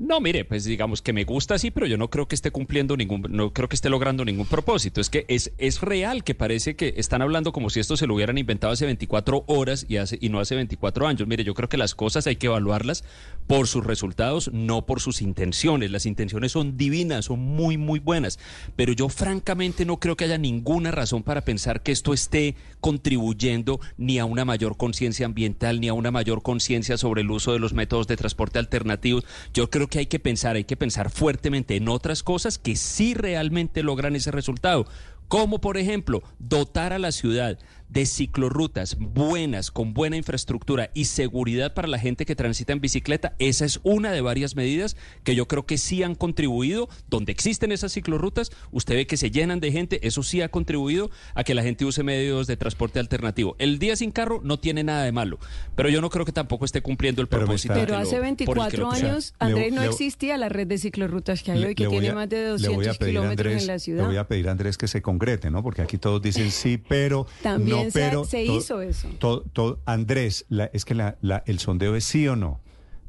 No, 0.02 0.20
mire, 0.20 0.44
pues 0.44 0.64
digamos 0.64 1.00
que 1.00 1.12
me 1.12 1.22
gusta 1.22 1.58
sí, 1.58 1.70
pero 1.70 1.86
yo 1.86 1.96
no 1.96 2.10
creo 2.10 2.26
que 2.26 2.34
esté 2.34 2.50
cumpliendo 2.50 2.96
ningún, 2.96 3.24
no 3.30 3.52
creo 3.52 3.68
que 3.68 3.76
esté 3.76 3.88
logrando 3.88 4.24
ningún 4.24 4.46
propósito. 4.46 5.00
Es 5.00 5.08
que 5.08 5.24
es, 5.28 5.52
es 5.58 5.80
real 5.80 6.24
que 6.24 6.34
parece 6.34 6.74
que 6.74 6.94
están 6.96 7.22
hablando 7.22 7.52
como 7.52 7.70
si 7.70 7.78
esto 7.78 7.96
se 7.96 8.08
lo 8.08 8.16
hubieran 8.16 8.36
inventado 8.36 8.72
hace 8.72 8.84
24 8.84 9.44
horas 9.46 9.86
y, 9.88 9.98
hace, 9.98 10.18
y 10.20 10.28
no 10.28 10.40
hace 10.40 10.56
24 10.56 11.06
años. 11.06 11.28
Mire, 11.28 11.44
yo 11.44 11.54
creo 11.54 11.68
que 11.68 11.76
las 11.76 11.94
cosas 11.94 12.26
hay 12.26 12.34
que 12.34 12.48
evaluarlas 12.48 13.04
por 13.46 13.68
sus 13.68 13.86
resultados, 13.86 14.50
no 14.52 14.86
por 14.86 14.98
sus 14.98 15.22
intenciones. 15.22 15.92
Las 15.92 16.04
intenciones 16.04 16.50
son 16.50 16.76
divinas, 16.76 17.26
son 17.26 17.38
muy, 17.38 17.76
muy 17.76 18.00
buenas. 18.00 18.40
Pero 18.74 18.92
yo 18.92 19.08
francamente 19.08 19.84
no 19.84 20.00
creo 20.00 20.16
que 20.16 20.24
haya 20.24 20.36
ninguna 20.36 20.90
razón 20.90 21.22
para 21.22 21.42
pensar 21.42 21.84
que 21.84 21.92
esto 21.92 22.12
esté 22.12 22.56
contribuyendo 22.80 23.78
ni 23.98 24.18
a 24.18 24.24
una 24.24 24.44
mayor 24.44 24.76
conciencia 24.76 25.26
ambiental, 25.26 25.80
ni 25.80 25.86
a 25.86 25.94
una 25.94 26.10
mayor 26.10 26.42
conciencia 26.42 26.98
sobre 26.98 27.20
el 27.20 27.30
uso 27.30 27.52
de 27.52 27.60
los 27.60 27.72
métodos 27.72 28.08
de 28.08 28.16
transporte 28.16 28.58
alternativos. 28.58 29.24
Yo 29.54 29.70
creo 29.70 29.91
que 29.92 29.98
hay 29.98 30.06
que 30.06 30.18
pensar, 30.18 30.56
hay 30.56 30.64
que 30.64 30.78
pensar 30.78 31.10
fuertemente 31.10 31.76
en 31.76 31.86
otras 31.86 32.22
cosas 32.22 32.56
que 32.56 32.76
sí 32.76 33.12
realmente 33.12 33.82
logran 33.82 34.16
ese 34.16 34.30
resultado. 34.30 34.86
Como 35.28 35.60
por 35.60 35.76
ejemplo, 35.76 36.22
dotar 36.38 36.94
a 36.94 36.98
la 36.98 37.12
ciudad 37.12 37.58
de 37.92 38.06
ciclorrutas 38.06 38.96
buenas, 38.98 39.70
con 39.70 39.92
buena 39.92 40.16
infraestructura 40.16 40.90
y 40.94 41.04
seguridad 41.04 41.74
para 41.74 41.88
la 41.88 41.98
gente 41.98 42.24
que 42.24 42.34
transita 42.34 42.72
en 42.72 42.80
bicicleta, 42.80 43.34
esa 43.38 43.64
es 43.66 43.80
una 43.82 44.12
de 44.12 44.20
varias 44.22 44.56
medidas 44.56 44.96
que 45.24 45.34
yo 45.34 45.46
creo 45.46 45.66
que 45.66 45.76
sí 45.78 46.02
han 46.02 46.14
contribuido. 46.14 46.88
Donde 47.10 47.32
existen 47.32 47.70
esas 47.72 47.92
ciclorrutas, 47.92 48.50
usted 48.70 48.94
ve 48.94 49.06
que 49.06 49.16
se 49.16 49.30
llenan 49.30 49.60
de 49.60 49.72
gente, 49.72 50.06
eso 50.06 50.22
sí 50.22 50.40
ha 50.40 50.48
contribuido 50.48 51.10
a 51.34 51.44
que 51.44 51.54
la 51.54 51.62
gente 51.62 51.84
use 51.84 52.02
medios 52.02 52.46
de 52.46 52.56
transporte 52.56 52.98
alternativo. 52.98 53.56
El 53.58 53.78
día 53.78 53.94
sin 53.96 54.10
carro 54.10 54.40
no 54.42 54.58
tiene 54.58 54.84
nada 54.84 55.04
de 55.04 55.12
malo, 55.12 55.38
pero 55.76 55.88
yo 55.90 56.00
no 56.00 56.08
creo 56.08 56.24
que 56.24 56.32
tampoco 56.32 56.64
esté 56.64 56.80
cumpliendo 56.80 57.20
el 57.20 57.28
Pero 57.28 57.44
propósito. 57.44 57.74
Pero 57.74 57.96
hace 57.96 58.16
por 58.16 58.26
el 58.26 58.36
que 58.36 58.44
24 58.46 58.84
lo 58.84 58.90
creó. 58.90 59.08
años, 59.10 59.34
O 59.38 59.38
sea, 59.38 59.48
le- 59.48 59.52
Andrés, 59.54 59.72
no 59.74 59.82
le- 59.82 59.88
existía 59.88 60.36
la 60.38 60.48
red 60.48 60.66
de 60.66 60.78
ciclorrutas 60.78 61.42
que 61.42 61.52
hay 61.52 61.64
hoy, 61.64 61.74
que 61.74 61.84
Le 61.84 61.90
tiene 61.90 62.08
a- 62.08 62.14
más 62.14 62.28
de 62.28 62.36
le 62.36 62.68
voy 62.68 62.86
a 62.86 62.92
200 62.92 62.98
pedir 62.98 63.10
a 63.18 63.20
kilómetros 63.20 63.46
Andrés- 63.52 63.60
en 63.62 63.66
la 63.66 63.72
Le 63.74 63.78
ciudad. 63.80 64.06
voy 64.06 64.16
a 64.16 64.26
pedir 64.28 64.48
a 64.48 64.52
Andrés 64.52 64.78
que 64.78 64.88
se 64.88 65.02
concrete, 65.02 65.50
¿no? 65.50 65.62
Porque 65.62 65.82
aquí 65.82 65.98
todos 65.98 66.22
dicen 66.22 66.50
sí, 66.50 66.78
pero 66.78 67.26
También 67.42 67.76
no, 67.81 67.81
se- 67.90 67.98
pero. 67.98 68.24
se 68.24 68.44
hizo 68.44 68.80
eso. 68.82 69.08
to- 69.18 69.42
to- 69.52 69.80
Andrés, 69.86 70.44
la- 70.48 70.66
es 70.72 70.84
que 70.84 70.94
la- 70.94 71.16
la- 71.22 71.42
el 71.46 71.58
sondeo 71.58 71.96
es 71.96 72.04
sí 72.04 72.28
o 72.28 72.36
no. 72.36 72.60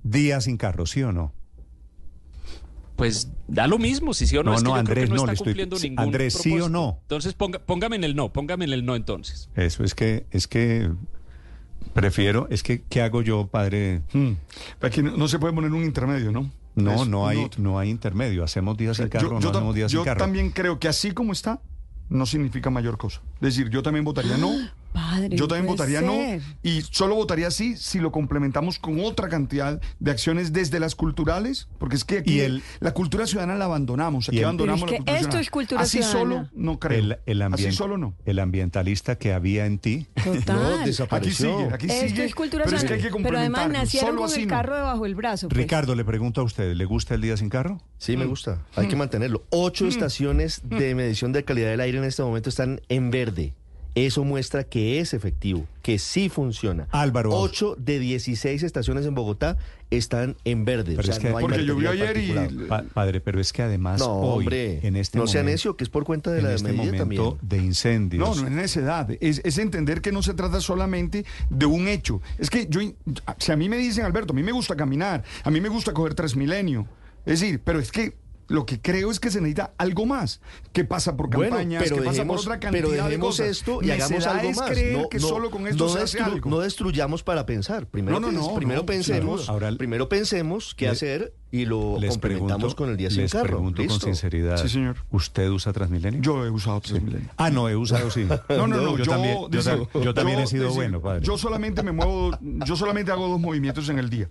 Día 0.04 0.42
sin 0.42 0.58
carro, 0.58 0.86
sí 0.86 1.04
o 1.04 1.12
no. 1.12 1.32
Pues 2.96 3.32
da 3.48 3.66
lo 3.68 3.80
mismo, 3.80 4.14
si 4.14 4.28
sí 4.28 4.38
o 4.38 4.44
no. 4.44 4.52
No, 4.52 4.56
es 4.58 4.62
que 4.64 4.70
no, 4.70 4.76
yo 4.76 4.80
Andrés, 4.80 4.96
creo 4.96 5.06
que 5.06 5.10
no, 5.10 5.16
no, 5.16 5.22
está 5.24 5.32
le 5.32 5.34
estoy- 5.34 5.46
cumpliendo 5.46 5.80
ningún 5.80 6.00
Andrés, 6.00 6.34
¿sí 6.36 6.60
o 6.60 6.70
no? 6.70 7.00
Entonces 7.02 7.36
ponga- 7.38 7.60
póngame 7.60 7.96
en 7.96 8.04
el 8.04 8.16
no, 8.16 8.32
póngame 8.32 8.66
en 8.66 8.74
el 8.74 8.86
no 8.86 8.96
entonces. 8.96 9.50
Eso 9.56 9.84
es 9.84 9.96
que, 9.96 10.28
es 10.32 10.48
que 10.48 10.92
prefiero, 11.94 12.48
es 12.52 12.62
que, 12.64 12.84
¿qué 12.84 13.02
hago 13.02 13.22
yo, 13.24 13.48
padre? 13.48 14.02
Hmm. 14.14 14.34
Aquí 14.82 15.02
no, 15.02 15.18
no 15.18 15.28
se 15.28 15.40
puede 15.40 15.54
poner 15.54 15.72
un 15.72 15.84
intermedio, 15.84 16.32
¿no? 16.32 16.52
No, 16.76 17.04
Es 17.04 17.08
no 17.08 17.28
hay, 17.28 17.50
no 17.58 17.78
hay 17.80 17.90
intermedio. 17.90 18.44
Hacemos 18.44 18.78
días 18.78 18.98
sin 18.98 19.06
Yo- 19.06 19.10
carro, 19.12 19.40
yo, 19.40 19.40
no 19.40 19.50
hacemos 19.58 19.76
días 19.76 19.92
yo 19.92 20.00
sin 20.00 20.06
carro. 20.06 20.20
también 20.20 20.50
creo 20.52 20.80
que 20.80 20.88
así 20.88 21.12
como 21.12 21.32
está, 21.34 21.62
no 22.10 22.26
significa 22.26 22.70
mayor 22.70 22.98
cosa. 22.98 23.22
Es 23.36 23.56
decir, 23.56 23.70
yo 23.70 23.84
también 23.84 24.06
votaría 24.06 24.38
no 24.38 24.52
Padre, 24.94 25.36
Yo 25.36 25.48
también 25.48 25.66
votaría 25.68 26.00
ser. 26.00 26.08
no 26.08 26.44
y 26.62 26.82
solo 26.84 27.16
votaría 27.16 27.50
sí 27.52 27.76
si 27.78 28.00
lo 28.00 28.12
complementamos 28.12 28.78
con 28.80 29.00
otra 29.00 29.28
cantidad 29.28 29.82
de 30.00 30.12
acciones 30.12 30.54
desde 30.54 30.80
las 30.80 30.96
culturales, 30.96 31.68
porque 31.80 31.96
es 31.96 32.04
que 32.06 32.20
aquí 32.20 32.36
Y 32.36 32.40
el- 32.42 32.64
la 32.80 32.94
cultura 32.94 33.26
ciudadana 33.28 33.56
la 33.56 33.66
abandonamos, 33.66 34.30
aquí 34.30 34.38
Y 34.38 34.40
el- 34.40 34.46
abandonamos 34.46 34.84
es 34.84 34.86
la 34.86 34.88
que 34.92 34.98
cultura 34.98 35.16
esto 35.18 35.24
ciudadana. 35.24 35.42
es 35.42 35.50
cultura 35.50 35.82
Así 35.82 35.98
ciudadana. 36.04 36.20
solo 36.20 36.50
no 36.54 36.80
creo. 36.80 37.00
El, 37.00 37.18
el 37.26 37.42
Así 37.42 37.72
solo 37.72 37.98
no. 37.98 38.14
El 38.26 38.40
ambientalista 38.40 39.18
que 39.18 39.34
había 39.34 39.66
en 39.66 39.80
ti. 39.80 40.08
Total. 40.24 40.56
No, 40.58 40.76
Aquí 40.76 40.86
desapareció. 40.86 41.58
sigue, 41.58 41.74
aquí 41.74 41.86
Esto 41.88 42.08
sigue. 42.08 42.26
es 42.26 42.36
cultura 42.36 42.66
pero 42.66 42.78
es 42.78 42.84
que 42.84 42.94
hay 42.94 43.00
ciudadana. 43.02 43.18
que 43.18 43.24
Pero 43.24 43.38
además 43.40 43.70
nacieron 43.70 44.10
Solo 44.12 44.22
con 44.28 44.34
el 44.40 44.48
no. 44.48 44.50
carro 44.50 44.76
debajo 44.76 45.06
el 45.06 45.16
brazo. 45.16 45.50
pues. 45.50 45.58
Ricardo, 45.58 45.96
le 45.96 46.06
pregunto 46.06 46.42
a 46.42 46.44
usted, 46.44 46.74
¿le 46.76 46.86
gusta 46.86 47.16
el 47.16 47.22
día 47.22 47.36
sin 47.36 47.50
carro? 47.50 47.82
Sí, 47.98 48.16
Mm. 48.16 48.20
me 48.20 48.26
gusta. 48.26 48.60
Hay 48.76 48.88
que 48.88 48.96
mantenerlo. 48.96 49.44
Ocho 49.50 49.88
estaciones 49.88 50.62
de 50.64 50.94
medición 50.96 51.32
de 51.34 51.44
calidad 51.44 51.70
del 51.70 51.80
aire 51.82 51.98
en 51.98 52.04
este 52.04 52.22
momento 52.24 52.50
están 52.50 52.82
en 52.90 53.10
verde. 53.12 53.54
Eso 53.96 54.24
muestra 54.24 54.64
que 54.64 55.00
es 55.00 55.14
efectivo, 55.14 55.68
que 55.84 56.00
sí 56.00 56.28
funciona. 56.28 56.88
Álvaro. 56.92 57.30
8 57.32 57.76
de 57.78 58.00
16 58.00 58.64
estaciones 58.64 59.06
en 59.06 59.14
Bogotá 59.14 59.58
están 59.92 60.36
en 60.46 60.66
verde. 60.66 60.96
Pero 60.96 61.02
o 61.02 61.04
sea, 61.04 61.14
es 61.14 61.20
que- 61.20 61.30
no 61.30 61.38
hay 61.38 61.44
Porque 61.44 61.64
llovió 61.64 61.92
ayer 61.92 62.18
y-. 62.18 62.68
Pa- 62.68 62.84
padre, 62.92 63.22
pero 63.22 63.40
es 63.40 63.54
que 63.54 63.62
además 63.62 64.00
No, 64.00 64.08
hoy, 64.16 64.40
hombre, 64.46 64.80
en 64.88 64.96
este 64.96 65.20
no 65.20 65.28
sea 65.28 65.42
momento, 65.42 65.54
necio, 65.54 65.78
que 65.78 65.84
es 65.84 65.92
por 65.92 66.06
cuenta 66.06 66.32
de 66.32 66.40
en 66.40 66.46
la 66.46 66.56
este 66.56 66.70
medida 66.70 66.86
momento 66.86 67.34
también. 67.34 67.38
de 67.42 67.58
incendios. 67.66 68.36
No, 68.36 68.42
no 68.42 68.48
es 68.48 68.54
necedad. 68.54 69.10
Es, 69.22 69.42
es 69.44 69.60
entender 69.60 70.02
que 70.02 70.12
no 70.12 70.24
se 70.24 70.34
trata 70.34 70.60
solamente 70.60 71.24
de 71.52 71.66
un 71.68 71.88
hecho. 71.88 72.20
Es 72.40 72.50
que 72.50 72.66
yo, 72.68 72.80
si 73.38 73.52
a 73.52 73.56
mí 73.56 73.70
me 73.70 73.78
dicen, 73.78 74.06
Alberto, 74.06 74.34
a 74.34 74.36
mí 74.36 74.42
me 74.42 74.52
gusta 74.54 74.76
caminar, 74.76 75.24
a 75.44 75.52
mí 75.52 75.62
me 75.62 75.70
gusta 75.70 75.94
coger 75.94 76.16
Transmilenio. 76.16 76.88
Es 77.28 77.40
decir, 77.40 77.62
pero 77.64 77.80
es 77.80 77.92
que 77.92 78.16
lo 78.48 78.66
que 78.66 78.82
creo 78.82 79.10
es 79.12 79.20
que 79.20 79.32
se 79.32 79.40
necesita 79.42 79.74
algo 79.78 80.06
más. 80.06 80.42
que 80.74 80.84
pasa 80.86 81.16
por 81.16 81.30
Bueno, 81.30 81.52
campañas? 81.56 81.84
pero 81.84 81.96
que 81.98 82.02
pasa 82.02 82.12
dejemos, 82.14 82.36
por 82.38 82.46
otra 82.46 82.60
cantidad 82.60 82.82
pero 82.84 82.90
de 82.92 83.02
dejemos 83.04 83.28
cosas? 83.28 83.48
esto 83.48 83.80
y 83.84 83.92
hagamos 83.92 84.26
algo 84.26 84.50
es 84.50 84.58
más. 84.58 84.70
creer 84.72 84.98
no, 84.98 85.10
que 85.10 85.20
no- 85.20 85.28
solo 85.28 85.52
con 85.52 85.68
esto 85.68 85.84
no 85.86 85.90
se 85.92 86.00
hace 86.00 86.20
destru- 86.20 86.24
algo. 86.34 86.50
no 86.50 86.60
destruyamos 86.60 87.24
para 87.24 87.46
pensar. 87.46 87.86
Primero, 87.88 88.20
No, 88.20 88.32
no, 88.32 88.40
pens- 88.40 88.48
no, 88.50 88.56
primero 88.56 88.80
no, 88.82 88.86
pensemos. 88.86 89.50
Ahora- 89.50 89.72
primero 89.78 90.10
pensemos 90.10 90.74
qué 90.76 90.86
Le- 90.86 90.92
hacer 90.92 91.34
y 91.52 91.66
lo 91.66 92.00
les 92.00 92.10
complementamos 92.12 92.58
pregunto, 92.74 92.76
con 92.76 92.90
el 92.90 92.98
día 92.98 93.12
sin 93.12 93.22
les 93.22 93.32
carro. 93.32 93.46
pregunto 93.46 93.78
con 93.78 93.86
Listo. 93.88 94.06
sinceridad. 94.08 94.58
Sí, 94.58 94.70
señor. 94.70 94.96
¿Usted 95.12 95.48
usa 95.50 95.72
Transmilenio? 95.74 96.20
Yo 96.22 96.44
he 96.44 96.50
usado 96.50 96.82
Transmilenio. 96.82 97.30
Ah, 97.38 97.52
no, 97.52 97.70
he 97.70 97.76
usado 97.76 98.10
sí. 98.10 98.26
No, 98.50 98.66
no, 98.68 98.78
no, 98.78 98.98
yo, 98.98 99.06
también, 99.06 99.38
yo, 99.42 99.48
dice, 99.50 99.72
tam- 99.78 100.04
yo 100.04 100.14
también 100.16 100.40
he 100.40 100.48
sido 100.48 100.64
dice, 100.66 100.76
bueno, 100.76 101.00
padre. 101.02 101.22
Yo 101.24 101.38
solamente 101.38 101.84
me 101.84 101.92
muevo, 101.92 102.32
yo 102.66 102.76
solamente 102.76 103.12
hago 103.12 103.28
dos 103.28 103.40
movimientos 103.40 103.88
en 103.90 104.00
el 104.00 104.10
día. 104.10 104.28